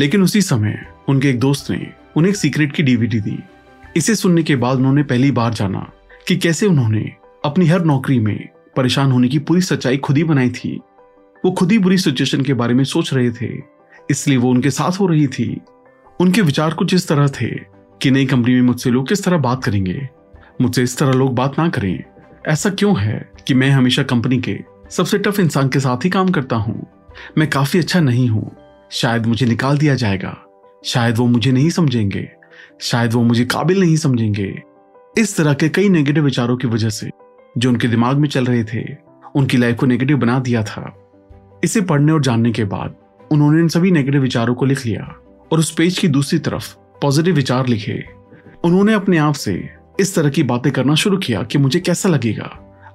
लेकिन 0.00 0.22
उसी 0.22 0.42
समय 0.42 0.78
उनके 1.08 1.28
एक 1.30 1.38
दोस्त 1.40 1.70
ने 1.70 1.86
उन्हें 2.16 2.30
एक 2.30 2.36
सीक्रेट 2.36 2.72
की 2.72 2.82
डीवीडी 2.82 3.20
दी। 3.20 3.38
इसे 3.96 4.14
सुनने 4.14 4.42
के 4.42 4.56
बाद 4.56 4.76
उन्होंने 4.76 5.02
पहली 5.02 5.30
बार 5.30 5.54
जाना 5.54 5.86
कि 6.28 6.36
कैसे 6.36 6.66
उन्होंने 6.66 7.10
अपनी 7.44 7.66
हर 7.66 7.84
नौकरी 7.84 8.18
में 8.18 8.48
परेशान 8.76 9.12
होने 9.12 9.28
की 9.28 9.38
पूरी 9.38 9.60
सच्चाई 9.60 9.96
खुद 9.96 10.16
ही 10.16 10.24
बनाई 10.24 10.50
थी। 10.50 10.78
वो 11.44 11.50
खुद 11.50 11.72
ही 11.72 11.78
बुरी 11.78 11.98
सिचुएशन 11.98 12.40
के 12.40 12.54
बारे 12.54 12.74
में 12.74 12.84
सोच 12.84 13.12
रहे 13.14 13.30
थे, 13.30 13.52
इसलिए 14.10 14.38
वो 14.38 14.50
उनके 14.50 14.70
साथ 14.70 15.00
हो 15.00 15.06
रही 15.06 15.26
थी। 15.26 15.60
उनके 16.20 16.42
विचार 16.42 16.74
कुछ 16.74 16.94
इस 16.94 17.08
तरह 17.08 17.28
थे 17.30 17.48
कि 18.00 18.10
नई 18.10 18.26
कंपनी 18.26 18.54
में 18.54 18.62
मुझसे 18.62 18.90
लोग 18.90 19.08
किस 19.08 19.24
तरह 19.24 19.38
बात 19.38 19.64
करेंगे 19.64 20.08
मुझसे 20.60 20.82
इस 20.82 20.98
तरह 20.98 21.12
लोग 21.12 21.34
बात 21.34 21.58
ना 21.58 21.68
करें। 21.68 22.04
ऐसा 22.48 22.70
क्यों 22.70 23.00
है 23.00 23.30
कि 23.46 23.54
मैं 23.54 23.70
हमेशा 23.70 24.02
कंपनी 24.02 24.40
के 24.40 24.60
सबसे 24.90 25.18
टफ 25.18 25.40
इंसान 25.40 25.68
के 25.68 25.80
साथ 25.80 26.04
ही 26.04 26.10
काम 26.10 26.28
करता 26.28 26.56
हूँ? 26.56 26.86
मैं 27.38 27.50
काफ़ी 27.50 27.78
अच्छा 27.78 28.00
नहीं 28.00 28.28
हूँ। 28.28 28.56
शायद 28.90 29.26
मुझे 29.26 29.46
निकाल 29.46 29.78
दिया 29.78 29.94
जाएगा। 29.94 30.38
शायद 30.84 31.18
वो 31.18 31.26
मुझे 31.26 31.52
नहीं 31.52 31.70
समझेंगे। 31.70 32.30
शायद 32.80 33.12
वो 33.12 33.22
मुझे 33.22 33.44
काबिल 33.44 33.80
नहीं 33.80 33.96
समझेंगे। 33.96 34.62
इस 35.18 35.36
तरह 35.36 35.54
के 35.54 35.68
कई 35.68 35.88
नेगेटिव 35.88 36.24
विचारों 36.24 36.56
की 36.56 36.68
वजह 36.68 36.88
से 36.88 37.10
जो 37.58 37.70
उनके 37.70 37.88
दिमाग 37.88 38.16
में 38.16 38.28
चल 38.28 38.44
रहे 38.44 38.64
थे, 38.64 38.96
उनकी 39.34 39.56
लाइफ 39.56 39.76
को 39.76 39.86
नेगेटिव 39.86 40.16
बना 40.16 40.38
दिया 40.38 40.62
था। 40.62 41.10
इसे 41.64 41.80
पढ़ने 41.80 42.12
और 42.12 42.22
जानने 42.22 42.52
के 42.52 42.64
बाद 42.64 42.94
उन्होंने 43.32 43.60
इन 43.60 43.68
सभी 43.68 43.90
नेगेटिव 43.90 44.20
विचारों 44.20 44.54
को 44.54 44.64
लिख 44.64 44.86
लिया 44.86 45.16
और 45.52 45.58
उस 45.58 45.74
पेज 45.74 45.98
की 45.98 46.08
दूसरी 46.08 46.38
तरफ़ 46.38 46.74
पॉजिटिव 47.02 47.34
विचार 47.34 47.66
लिखे। 47.66 48.04
उन्होंने 48.64 48.92
अपने 48.92 49.18
आप 49.18 49.34
से 49.34 49.70
इस 50.00 50.14
तरह 50.14 50.30
की 50.30 50.42
बातें 50.42 50.72
करना 50.72 50.94
शुरू 50.94 51.16
किया 51.16 51.42
कि 51.42 51.58
मुझे 51.58 51.80
कैसा 51.80 52.08
लगेगा 52.08 52.50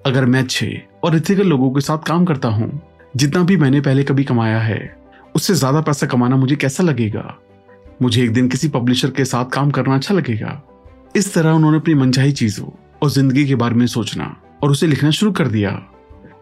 अगर 0.05 0.25
मैं 0.25 0.39
अच्छे 0.39 0.81
और 1.03 1.15
इथिकल 1.15 1.47
लोगों 1.47 1.71
के 1.71 1.81
साथ 1.81 1.97
काम 1.97 2.25
करता 2.25 2.47
हूँ। 2.47 2.81
जितना 3.15 3.43
भी 3.43 3.57
मैंने 3.57 3.81
पहले 3.81 4.03
कभी 4.03 4.23
कमाया 4.23 4.59
है, 4.59 4.97
उससे 5.35 5.53
ज़्यादा 5.53 5.81
पैसा 5.81 6.07
कमाना 6.07 6.35
मुझे 6.35 6.55
कैसा 6.55 6.83
लगेगा? 6.83 7.38
मुझे 8.01 8.23
एक 8.23 8.33
दिन 8.33 8.49
किसी 8.49 8.67
पब्लिशर 8.67 9.09
के 9.09 9.25
साथ 9.25 9.45
काम 9.45 9.71
करना 9.71 9.95
अच्छा 9.95 10.13
लगेगा? 10.13 10.62
इस 11.15 11.33
तरह 11.33 11.51
उन्होंने 11.51 11.77
अपनी 11.77 11.93
मनचाही 11.93 12.31
चीज़ों 12.31 12.67
और 13.03 13.09
ज़िंदगी 13.09 13.45
के 13.47 13.55
बारे 13.55 13.75
में 13.75 13.85
सोचना 13.88 14.35
और 14.63 14.71
उसे 14.71 14.88
लिखना 14.88 15.12
शुरू 15.12 15.31
कर 15.31 15.47
दिया 15.47 15.71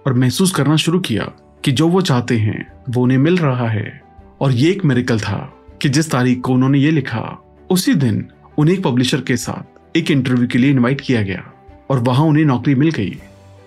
और 0.08 0.13
महसूस 0.13 0.52
करना 0.52 0.76
शुरू 0.76 1.00
किया 1.00 1.32
कि 1.63 1.72
जो 1.72 1.88
वो 1.88 2.02
चाहते 2.02 2.38
हैं, 2.38 2.67
वो 2.89 3.04
उन्हें 3.04 3.17
मिल 3.17 3.38
रहा 3.38 3.70
है। 3.70 4.02
और 4.41 4.52
ये 4.52 4.72
एक 4.72 4.86
मेरिकल 4.86 5.20
था 5.20 5.38
कि 5.82 5.89
जिस 5.89 6.12
तारीख 6.12 6.41
को 6.41 6.54
उन्होंने 6.54 6.80
ये 6.80 6.91
लिखा, 6.91 7.38
उसी 7.70 7.93
दिन 7.93 8.28
उन्हें 8.58 8.76
एक 8.76 8.84
पब्लिशर 8.84 9.22
के 9.22 9.38
साथ 9.38 9.77
एक 9.98 10.12
इंटरव्यू 10.12 10.48
के 10.48 10.58
लिए 10.58 10.72
इनवाइट 10.72 11.02
किया 11.02 11.22
गया 11.22 11.44
और 11.90 12.00
वहाँ 12.02 12.26
उन्हें 12.26 12.44
नौकरी 12.46 12.76
मिल 12.76 12.92
गई। 12.92 13.18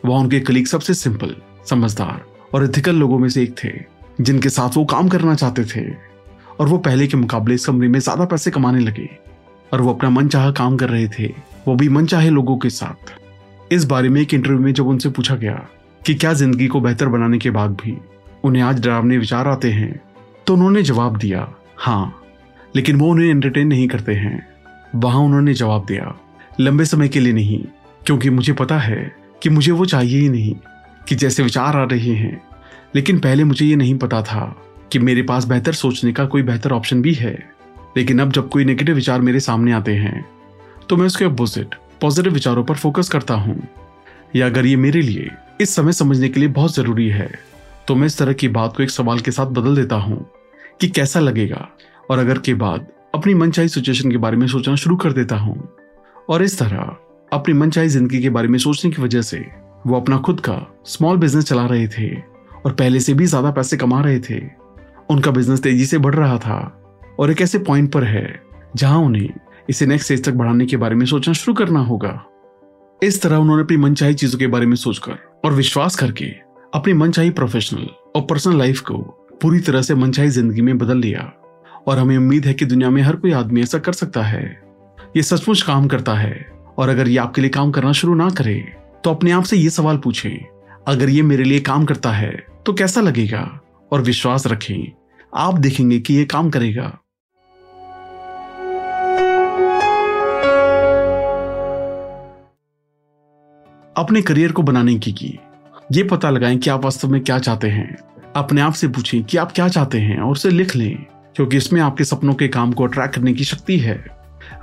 वहाँ 0.05 0.21
उनके 0.21 0.40
कलीग 0.40 0.66
सबसे 0.66 0.95
सिंपल 0.95 1.35
समझदार 1.71 2.25
और 2.55 2.64
एथिकल 2.64 2.97
लोगों 2.97 3.19
में 3.19 3.29
से 3.29 3.43
एक 3.43 3.55
थे, 3.64 3.71
जिनके 4.21 4.49
साथ 4.49 4.77
वो 4.77 4.85
काम 4.87 5.09
करना 5.09 5.35
चाहते 5.35 5.64
थे। 5.66 5.85
और 6.61 6.69
वो 6.69 6.79
पहले 6.79 7.07
के 7.07 7.16
मुकाबले 7.16 7.55
इस 7.55 7.66
कमरे 7.66 7.88
में 7.88 7.99
ज़्यादा 8.01 8.25
पैसे 8.25 8.51
कमाने 8.51 8.81
लगे 8.81 9.09
और 9.73 9.81
वो 9.81 9.93
अपना 9.93 10.11
मन 10.11 10.29
चाह 10.29 10.51
काम 10.53 10.77
कर 10.77 10.88
रहे 10.88 11.09
थे, 11.09 11.27
वो 11.66 11.75
भी 11.75 11.88
मन 11.88 12.07
चाहे 12.07 12.31
लोगों 12.31 12.57
के 12.59 12.71
साथ। 12.71 13.73
इस 13.73 13.85
बारे 13.85 14.09
में 14.09 14.21
एक 14.21 14.35
इंटरव्यू 14.35 14.61
में 14.61 14.73
जब 14.73 14.88
उनसे 14.88 15.09
पूछा 15.09 15.37
गया 15.37 15.55
कि 16.03 16.14
क्या 16.14 16.33
ज़िंदगी 16.33 16.66
को 16.66 16.81
बेहतर 16.81 17.09
बनाने 17.09 17.38
के 17.38 17.51
बाद 17.51 17.71
भी 17.83 17.97
उन्हें 18.45 18.62
आज 18.62 18.81
डरावने 18.83 19.19
विचार 19.19 19.49
आते 19.49 19.71
हैं 19.73 20.01
तो 20.47 20.55
उन्होंने 20.55 20.83
जवाब 20.83 21.16
दिया 21.16 21.49
हाँ 21.79 22.23
लेकिन 22.77 22.97
वो 22.97 23.11
उन्हें 23.11 23.29
एंटरटेन 23.29 23.66
नहीं 23.69 23.87
करते 23.88 24.14
हैं। 24.14 24.38
वहाँ 24.94 25.20
उन्होंने 25.20 25.55
जवाब 25.55 25.85
दिया, 25.87 26.14
लंबे 26.61 26.85
समय 26.85 27.09
के 27.09 27.20
लिए 27.20 27.33
नहीं, 27.33 27.62
क्योंकि 28.07 28.31
मुझे 28.31 28.53
पता 28.53 28.79
है 28.79 29.16
कि 29.42 29.48
मुझे 29.48 29.72
वो 29.72 29.85
चाहिए 29.85 30.20
ही 30.20 30.29
नहीं, 30.29 30.55
कि 31.09 31.14
जैसे 31.14 31.42
विचार 31.42 31.76
आ 31.76 31.85
रहे 31.85 32.14
हैं। 32.14 32.40
लेकिन 32.94 33.18
पहले 33.18 33.44
मुझे 33.44 33.66
ये 33.66 33.76
नहीं 33.76 33.96
पता 33.98 34.22
था 34.22 34.44
कि 34.92 34.98
मेरे 34.98 35.22
पास 35.22 35.44
बेहतर 35.44 35.72
सोचने 35.72 36.12
का 36.12 36.24
कोई 36.24 36.42
बेहतर 36.42 36.72
ऑप्शन 36.72 37.03
भी 37.03 37.14
है। 37.14 37.35
लेकिन 37.96 38.18
अब 38.18 38.33
जब 38.33 38.48
कोई 38.48 38.64
नेगेटिव 38.64 38.94
विचार 38.94 39.20
मेरे 39.20 39.40
सामने 39.40 39.72
आते 39.72 39.94
हैं 39.94 40.24
तो 40.88 40.96
मैं 40.96 41.07
उसके 41.07 41.24
अपोजिट 41.24 41.74
पॉजिटिव 42.00 42.33
विचारों 42.33 42.64
पर 42.64 42.74
फोकस 42.74 43.09
करता 43.09 43.35
हूँ। 43.35 43.62
या 44.37 44.46
अगर 44.46 44.66
ये 44.66 44.76
मेरे 44.76 45.03
लिए 45.03 45.31
इस 45.61 45.74
समय 45.76 45.92
समझने 45.92 46.29
के 46.29 46.40
लिए 46.40 46.48
बहुत 46.48 46.74
ज़रूरी 46.74 47.09
है 47.09 47.31
तो 47.88 47.94
मैं 47.94 48.07
इस 48.07 48.18
तरह 48.18 48.33
की 48.33 48.48
बात 48.48 48.76
को 48.76 48.83
एक 48.83 48.90
सवाल 48.90 49.20
के 49.20 49.31
साथ 49.31 49.46
बदल 49.46 49.76
देता 49.76 49.96
हूँ 49.96 50.24
कि 50.81 50.88
कैसा 50.88 51.20
लगेगा? 51.20 51.68
और 52.11 52.18
अगर 52.18 52.38
के 52.38 52.55
बाद 52.55 52.87
अपनी 53.14 53.33
मनचाही 53.35 53.68
सिचुएशन 53.68 54.11
के 54.11 54.16
बारे 54.16 54.37
में 54.37 54.46
सोचना 54.46 54.75
शुरू 54.75 54.96
कर 54.96 55.12
देता 55.12 55.37
हूँ। 55.37 55.55
और 56.31 56.42
इस 56.42 56.59
तरह, 56.59 56.96
अपनी 57.33 57.55
मनचाही 57.55 57.88
ज़िंदगी 57.88 58.20
के 58.23 58.31
बारे 58.31 58.49
में 58.49 58.59
सोचने 58.59 58.90
की 58.90 59.03
वजह 59.03 59.23
से, 59.23 59.38
वो 59.87 59.96
अपना 59.96 60.18
खुद 60.18 60.40
का 60.40 60.83
स्मॉल 60.87 61.16
बिज़नेस 61.16 61.44
चला 61.44 61.64
रहे 61.66 61.88
थे 61.88 62.11
और 62.64 62.73
पहले 62.73 63.01
से 63.01 63.14
भी 63.14 63.27
ज़्यादा 63.27 63.51
पैसे 63.51 63.77
कमा 63.77 64.01
रहे 64.01 64.18
थे। 64.20 64.40
उनका 65.11 65.31
बिज़नेस 65.31 65.62
तेज़ी 65.62 65.87
से 65.87 65.99
बढ़ 65.99 66.14
रहा 66.14 66.38
था 66.38 66.59
और 67.18 67.31
एक 67.31 67.40
ऐसे 67.42 67.59
पॉइंट 67.59 67.92
पर 67.92 68.05
है, 68.05 68.42
जहाँ 68.77 68.99
उन्हें 68.99 69.29
इसे 69.70 69.87
नेक्स्ट 69.87 70.05
स्टेज 70.05 70.25
तक 70.25 70.33
बढ़ाने 70.33 70.66
के 70.66 70.77
बारे 70.77 70.94
में 70.94 71.05
सोचना 71.07 71.35
शुरू 71.35 71.55
करना 71.55 71.81
होगा। 71.81 72.12
इस 73.03 73.23
तरह 73.23 73.37
उन्होंने 73.37 73.62
अपनी 73.62 73.77
मनचाही 73.77 74.14
चीज़ों 74.14 74.38
के 74.38 74.46
बारे 74.46 74.66
में 74.66 74.77
सोचकर 74.77 75.18
और 75.44 75.53
विश्वास 75.53 75.96
करके 75.96 76.31
अपनी 76.75 76.92
मनचाही 76.92 77.31
प्रोफेशनल 77.31 77.87
और 78.16 78.23
पर्सनल 78.23 78.59
लाइफ 78.59 78.81
को 78.81 78.99
पूरी 79.42 79.61
तरह 79.61 79.83
से 79.83 79.94
मनचाही 79.94 80.29
ज़िंदगी 80.29 80.62
में 80.62 80.77
बदल 80.79 80.99
लिया। 80.99 81.33
और 81.87 81.99
हमें 81.99 82.16
उम्मीद 82.16 82.47
है 82.47 82.55
कि 82.55 82.64
दुनिया 82.64 82.90
में 82.90 83.03
हर 83.03 83.16
कोई 83.16 83.33
आदमी 83.33 83.62
ऐसा 83.62 83.79
कर 83.79 83.93
सकता 83.93 84.23
है। 84.23 84.45
ये 85.16 85.23
सचमुच 85.23 85.62
काम 85.62 85.87
करता 85.88 86.14
है। 86.14 86.47
और 86.79 86.88
अगर 86.88 87.09
ये 87.09 87.16
आपके 87.19 87.40
लिए 87.40 87.51
काम 87.51 87.71
करना 87.71 87.93
शुरू 87.93 88.14
ना 88.14 88.29
करे 88.31 88.55
तो 89.05 89.11
अपने 89.11 89.31
आप 89.31 89.45
से 89.45 89.57
ये 89.57 89.71
सवाल 89.71 89.97
पूछें, 89.97 90.45
अगर 90.88 91.11
ये 91.11 91.23
मेरे 91.23 91.45
लिए 91.45 91.61
काम 91.61 91.85
करता 91.85 92.11
है 92.12 92.31
तो 92.66 92.73
कैसा 92.73 93.01
लगेगा? 93.01 93.61
और 93.93 94.01
विश्वास 94.01 94.47
रखें, 94.47 94.93
आप 95.35 95.59
देखेंगे 95.59 95.99
कि 95.99 96.14
ये 96.14 96.25
काम 96.25 96.51
करेगा। 96.51 96.87
अपने 103.97 104.23
करियर 104.23 104.53
को 104.53 104.62
बनाने 104.62 104.95
की 104.95 105.12
की 105.12 105.38
ये 105.93 106.03
पता 106.05 106.31
लगाएँ 106.31 106.59
कि 106.59 106.71
आप 106.71 106.85
वास्तव 106.85 107.09
में 107.09 107.21
क्या 107.21 107.38
चाहते 107.38 107.69
हैं। 107.69 107.97
अपने 108.37 108.61
आप 108.61 108.73
से 108.73 108.88
पूछें 108.88 109.23
कि 109.25 109.37
आप 109.37 109.53
क्या 109.53 109.69
चाहते 109.69 109.99
हैं 109.99 110.19
और 110.19 110.33
उसे 110.33 110.51
लिख 110.51 110.77
लें। 110.77 111.07
क्योंकि 111.37 111.57
इसमें 111.57 111.81
आपके 111.81 112.05
सपनों 112.05 112.35
के 112.35 112.49
काम 112.49 112.73
को 112.73 112.85
अट्रैक्ट 112.85 113.14
करने 113.14 113.33
की 113.33 113.45
शक्ति 113.45 113.79
है। 113.79 114.05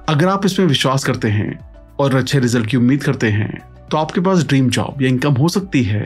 अगर 0.09 0.27
आप 0.27 0.45
इसमें 0.45 0.65
विश्वास 0.67 1.03
करते 1.03 1.27
हैं 1.27 1.59
और 1.99 2.15
अच्छे 2.15 2.39
रिज़ल्ट 2.39 2.69
की 2.69 2.77
उम्मीद 2.77 3.03
करते 3.03 3.29
हैं 3.29 3.59
तो 3.91 3.97
आपके 3.97 4.21
पास 4.21 4.43
ड्रीम 4.43 4.69
जॉब 4.69 5.01
या 5.01 5.09
इनकम 5.09 5.33
हो 5.33 5.49
सकती 5.49 5.83
है। 5.83 6.05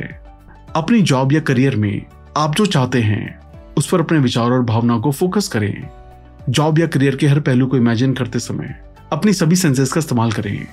अपनी 0.75 1.01
जॉब 1.01 1.33
या 1.33 1.39
करियर 1.39 1.75
में 1.75 2.01
आप 2.37 2.55
जो 2.55 2.65
चाहते 2.65 3.01
हैं, 3.01 3.39
उस 3.77 3.87
पर 3.89 4.01
अपने 4.01 4.19
विचार 4.19 4.51
और 4.51 4.61
भावना 4.63 4.97
को 4.97 5.11
फोकस 5.11 5.47
करें। 5.47 5.87
जॉब 6.49 6.79
या 6.79 6.87
करियर 6.87 7.15
के 7.15 7.27
हर 7.27 7.39
पहलू 7.39 7.67
को 7.67 7.77
इमेजिन 7.77 8.13
करते 8.13 8.39
समय 8.39 8.79
अपनी 9.11 9.33
सभी 9.33 9.55
सेंसेस 9.55 9.91
का 9.93 9.99
इस्तेमाल 9.99 10.31
करें। 10.31 10.67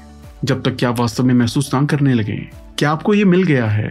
जब 0.44 0.62
तक 0.62 0.76
कि 0.76 0.86
आप 0.86 1.00
वास्तव 1.00 1.24
में 1.24 1.34
महसूस 1.34 1.72
ना 1.74 1.82
करने 1.84 2.14
लगे 2.14 2.36
कि 2.78 2.84
आपको 2.84 3.14
ये 3.14 3.24
मिल 3.24 3.42
गया 3.42 3.66
है। 3.66 3.90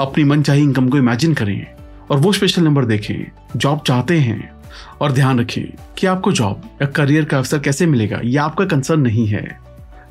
अपनी 0.00 0.24
मन 0.24 0.42
चाहिए 0.42 0.62
इनकम 0.62 0.88
को 0.88 0.98
इमेजिन 0.98 1.34
करें 1.34 1.66
और 2.10 2.18
वो 2.18 2.32
स्पेशल 2.32 2.62
नंबर 2.62 2.84
देखें। 2.84 3.24
जॉब 3.56 3.82
चाहते 3.86 4.18
हैं 4.18 4.53
और 5.00 5.12
ध्यान 5.12 5.40
रखें 5.40 5.64
कि 5.98 6.06
आपको 6.06 6.32
जॉब 6.32 6.62
या 6.82 6.88
करियर 6.88 7.24
का 7.24 7.38
अवसर 7.38 7.58
कैसे 7.58 7.86
मिलेगा 7.86 8.20
यह 8.24 8.42
आपका 8.42 8.64
कंसर्न 8.64 9.00
नहीं 9.00 9.26
है। 9.26 9.46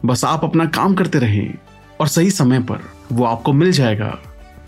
बस 0.06 0.26
आप 0.26 0.43
अपना 0.43 0.65
काम 0.65 0.95
करते 0.95 1.19
रहें 1.19 1.54
और 1.99 2.08
सही 2.08 2.32
समय 2.32 2.60
पर 2.62 2.80
वो 3.12 3.26
आपको 3.26 3.54
मिल 3.54 3.71
जाएगा। 3.71 4.17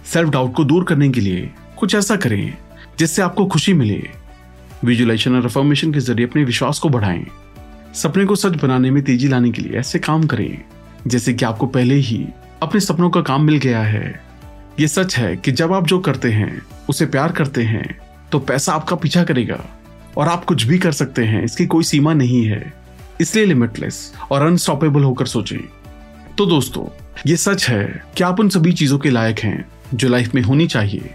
सेल्फ 0.06 0.30
डाउट 0.30 0.54
को 0.56 0.64
दूर 0.64 0.84
करने 0.84 1.10
के 1.10 1.22
लिए 1.22 1.50
कुछ 1.78 1.96
ऐसा 1.96 2.16
करें 2.16 2.54
जिससे 3.00 3.22
आपको 3.22 3.46
खुशी 3.46 3.74
मिले। 3.74 4.02
विजुलाइजेशन 4.86 5.36
और 5.36 5.44
रिफॉर्मेशन 5.44 5.94
के 5.94 6.00
ज़रिए 6.00 6.28
अपने 6.28 6.44
विश्वास 6.44 6.80
को 6.80 6.90
बढ़ाएँ। 6.90 7.26
सपने 7.94 8.26
को 8.26 8.36
सच 8.36 8.56
बनाने 8.62 8.92
में 8.92 9.04
तेज़ी 9.04 9.28
लाने 9.28 9.52
के 9.52 9.62
लिए 9.62 9.78
ऐसे 9.80 10.00
काम 10.00 10.24
करें 10.24 10.62
जैसे 11.08 11.34
कि 11.34 11.46
आपको 11.46 11.68
पहले 11.68 11.96
ही 11.96 12.26
अपने 12.64 12.80
सपनों 12.80 13.10
का 13.10 13.22
काम 13.22 13.44
मिल 13.44 13.58
गया 13.58 13.82
है। 13.82 14.24
ये 14.80 14.88
सच 14.88 15.18
है 15.18 15.36
कि 15.38 15.52
जब 15.52 15.74
आप 15.74 15.88
जो 15.88 16.00
करते 16.00 16.32
हैं, 16.32 16.62
उसे 16.90 17.06
प्यार 17.06 17.32
करते 17.32 17.64
हैं 17.64 17.98
तो 18.32 18.40
पैसा 18.40 18.74
आपका 18.74 18.96
पीछा 18.96 19.24
करेगा। 19.24 19.60
और 20.18 20.28
आप 20.28 20.46
कुछ 20.46 20.64
भी 20.64 20.78
कर 20.78 20.92
सकते 20.92 21.24
हैं, 21.24 21.44
इसकी 21.44 21.66
कोई 21.66 21.84
सीमा 21.84 22.14
नहीं 22.14 22.44
है। 22.46 22.74
इसलिए 23.22 23.46
लिमिटलेस 23.46 24.14
और 24.32 24.42
अनस्टॉपेबल 24.42 25.04
होकर 25.04 25.26
सोचें। 25.26 25.60
तो 26.38 26.46
दोस्तों, 26.46 26.86
ये 27.28 27.36
सच 27.36 27.68
है 27.70 28.04
कि 28.18 28.24
आप 28.24 28.40
उन 28.40 28.50
सभी 28.50 28.74
चीज़ों 28.74 29.00
के 29.00 29.10
लायक 29.10 29.40
हैं 29.40 29.66
जो 29.94 30.10
लाइफ 30.10 30.36
में 30.36 30.42
होनी 30.42 30.68
चाहिए। 30.68 31.12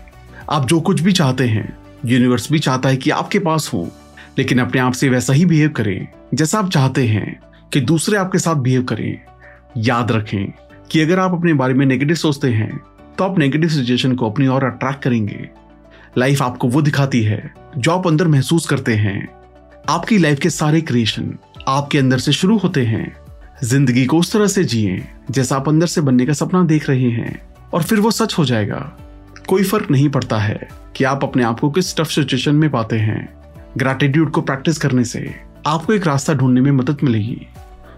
आप 0.50 0.66
जो 0.66 0.80
कुछ 0.80 1.00
भी 1.00 1.12
चाहते 1.12 1.48
हैं 1.48 1.76
यूनिवर्स 2.06 2.50
भी 2.52 2.58
चाहता 2.58 2.88
है 2.88 2.96
कि 2.96 3.10
आपके 3.10 3.38
पास 3.38 3.70
हो, 3.72 3.88
लेकिन 4.38 4.58
अपने 4.58 4.80
आप 4.80 4.92
से 4.92 5.08
वैसा 5.08 5.32
ही 5.32 5.44
बिहेव 5.44 5.70
करें, 5.70 6.08
जैसा 6.34 6.58
आप 6.58 6.70
चाहते 6.70 7.06
हैं 7.06 7.40
कि 7.72 7.80
दूसरे 7.80 8.16
आपके 8.18 8.38
साथ 8.38 8.54
बिहेव 8.56 8.82
करें। 8.84 9.18
याद 9.76 10.12
रखें 10.12 10.52
कि 10.90 11.00
अगर 11.00 11.18
आप 11.18 11.34
अपने 11.34 11.52
बारे 11.54 11.74
में 11.74 11.84
नेगेटिव 11.86 12.16
सोचते 12.16 12.48
हैं 12.48 12.80
तो 13.18 13.24
आप 13.24 13.38
नेगेटिव 13.38 13.68
सिचुएशन 13.68 14.14
को 14.14 14.30
अपनी 14.30 14.46
ओर 14.46 14.64
अट्रैक्ट 14.64 15.02
करेंगे। 15.02 15.48
लाइफ 16.18 16.42
आपको 16.42 16.68
वो 16.68 16.82
दिखाती 16.82 17.22
है 17.22 17.38
जो 17.78 17.90
आप 17.90 18.06
अंदर 18.06 18.28
महसूस 18.28 18.66
करते 18.66 18.94
हैं, 18.94 19.28
आपकी 19.88 20.18
लाइफ 20.18 20.38
के 20.40 20.50
सारे 20.50 20.80
क्रिएशन 20.80 21.35
आपके 21.68 21.98
अंदर 21.98 22.18
से 22.18 22.33
शुरू 22.33 22.56
होते 22.59 22.85
हैं। 22.87 23.16
ज़िंदगी 23.64 24.04
को 24.06 24.18
उस 24.18 24.33
तरह 24.33 24.46
से 24.46 24.64
जिए, 24.64 25.02
जैसा 25.30 25.56
आप 25.56 25.68
अंदर 25.68 25.87
से 25.87 26.00
बनने 26.00 26.26
का 26.26 26.33
सपना 26.33 26.62
देख 26.64 26.88
रहे 26.88 27.11
हैं, 27.11 27.40
और 27.74 27.83
फिर 27.83 28.00
वो 28.00 28.11
सच 28.11 28.35
हो 28.38 28.44
जाएगा। 28.44 28.78
कोई 29.48 29.64
फ़र्क 29.64 29.90
नहीं 29.90 30.09
पड़ता 30.09 30.38
है 30.38 30.68
कि 30.96 31.04
आप 31.04 31.24
अपने 31.24 31.42
आप 31.42 31.61
को 31.61 31.70
किस 31.70 31.96
टफ 31.96 32.11
सिचुएशन 32.11 32.54
में 32.54 32.70
पाते 32.70 32.98
हैं। 32.98 33.28
ग्रेटिट्यूड 33.78 34.30
को 34.30 34.40
प्रैक्टिस 34.40 34.78
करने 34.78 35.04
से 35.04 35.35
आपको 35.66 35.92
एक 35.92 36.06
रास्ता 36.06 36.35
ढूँढने 36.35 36.61
में 36.61 36.70
मदद 36.72 36.98
मिलेगी। 37.02 37.46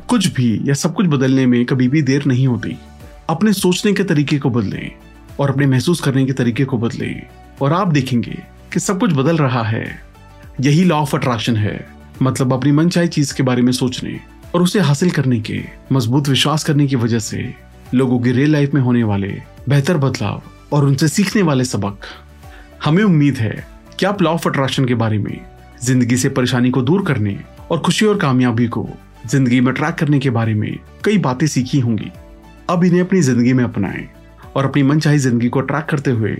कुछ 0.09 0.33
भी 0.35 0.61
या 0.65 0.75
सब 0.75 0.95
कुछ 0.95 1.07
बदलने 1.07 1.47
में 1.47 1.65
कभी 1.65 1.89
भी 1.89 2.03
देर 2.03 2.27
नहीं 2.27 2.47
होती। 2.47 2.77
अपने 3.31 3.53
सोचने 3.53 3.93
के 3.93 4.05
तरीके 4.05 4.39
को 4.39 4.51
बदलें 4.51 4.91
और 5.41 5.51
अपने 5.51 5.67
महसूस 5.67 6.01
करने 6.01 6.25
के 6.27 6.33
तरीके 6.33 6.65
को 6.65 6.79
बदलें, 6.79 7.23
और 7.63 7.73
आप 7.73 7.89
देखेंगे 7.89 8.39
कि 8.73 8.81
सब 8.81 8.99
कुछ 9.01 9.13
बदल 9.13 9.37
रहा 9.37 9.63
है। 9.63 9.85
यही 10.61 10.85
लॉ 10.85 10.97
ऑफ़ 10.97 11.17
अट्रैक्शन 11.17 11.57
है। 11.57 11.75
मतलब 12.23 12.53
अपनी 12.53 12.73
मनचाही 12.73 13.09
चीज़ 13.09 13.35
के 13.35 13.43
बारे 13.43 13.63
में 13.63 13.73
सोचने 13.73 14.19
और 14.55 14.63
उसे 14.63 14.81
हासिल 14.81 15.11
करने 15.11 15.41
के, 15.41 15.61
मज़बूत 15.93 16.29
विश्वास 16.29 16.65
करने 16.65 16.87
की 16.87 16.97
वजह 16.97 17.19
से 17.19 17.55
लोगों 17.95 18.19
की 18.21 18.33
रियल 18.33 18.53
लाइफ 18.53 18.75
में 18.75 18.81
होने 18.83 19.03
वाले 19.05 19.29
बेहतर 19.69 19.97
बदलाव 19.99 20.43
और 20.73 20.85
उनसे 20.85 21.09
सीखने 21.09 21.43
वाले 21.43 21.65
सबक। 21.65 22.07
हमें 22.85 23.03
उम्मीद 23.05 23.37
है 23.37 23.55
कि 23.99 24.07
आप 24.07 24.23
लॉ 24.23 24.31
ऑफ़ 24.31 24.49
अट्रैक्शन 24.49 24.85
के 24.85 24.95
बारे 24.95 25.19
में, 25.19 25.41
ज़िंदगी 25.83 26.17
से 26.17 26.29
परेशानी 26.29 26.71
को 26.71 26.83
दूर 26.83 27.05
करने 27.07 27.39
और 27.71 27.81
खुशी 27.81 28.07
और 28.07 28.19
कामयाबी 28.19 28.69
को 28.69 28.89
ज़िंदगी 29.27 29.61
में 29.61 29.73
ट्रैक 29.75 29.95
करने 29.95 30.19
के 30.19 30.31
बारे 30.31 30.55
में 30.55 30.79
कई 31.05 31.19
बातें 31.19 31.47
सीखी 31.47 31.81
होंगी। 31.81 32.11
अब 32.71 32.85
इन्हें 32.85 33.01
अपनी 33.01 33.21
ज़िंदगी 33.21 33.53
में 33.53 33.65
अपनाएँ 33.65 34.09
और 34.57 34.65
अपनी 34.65 34.83
मनचाही 34.83 35.19
ज़िंदगी 35.19 35.49
को 35.49 35.61
ट्रैक 35.61 35.85
करते 35.85 36.11
हुए 36.11 36.37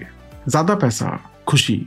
ज़्यादा 0.49 0.75
पैसा, 0.75 1.19
खुशी 1.47 1.87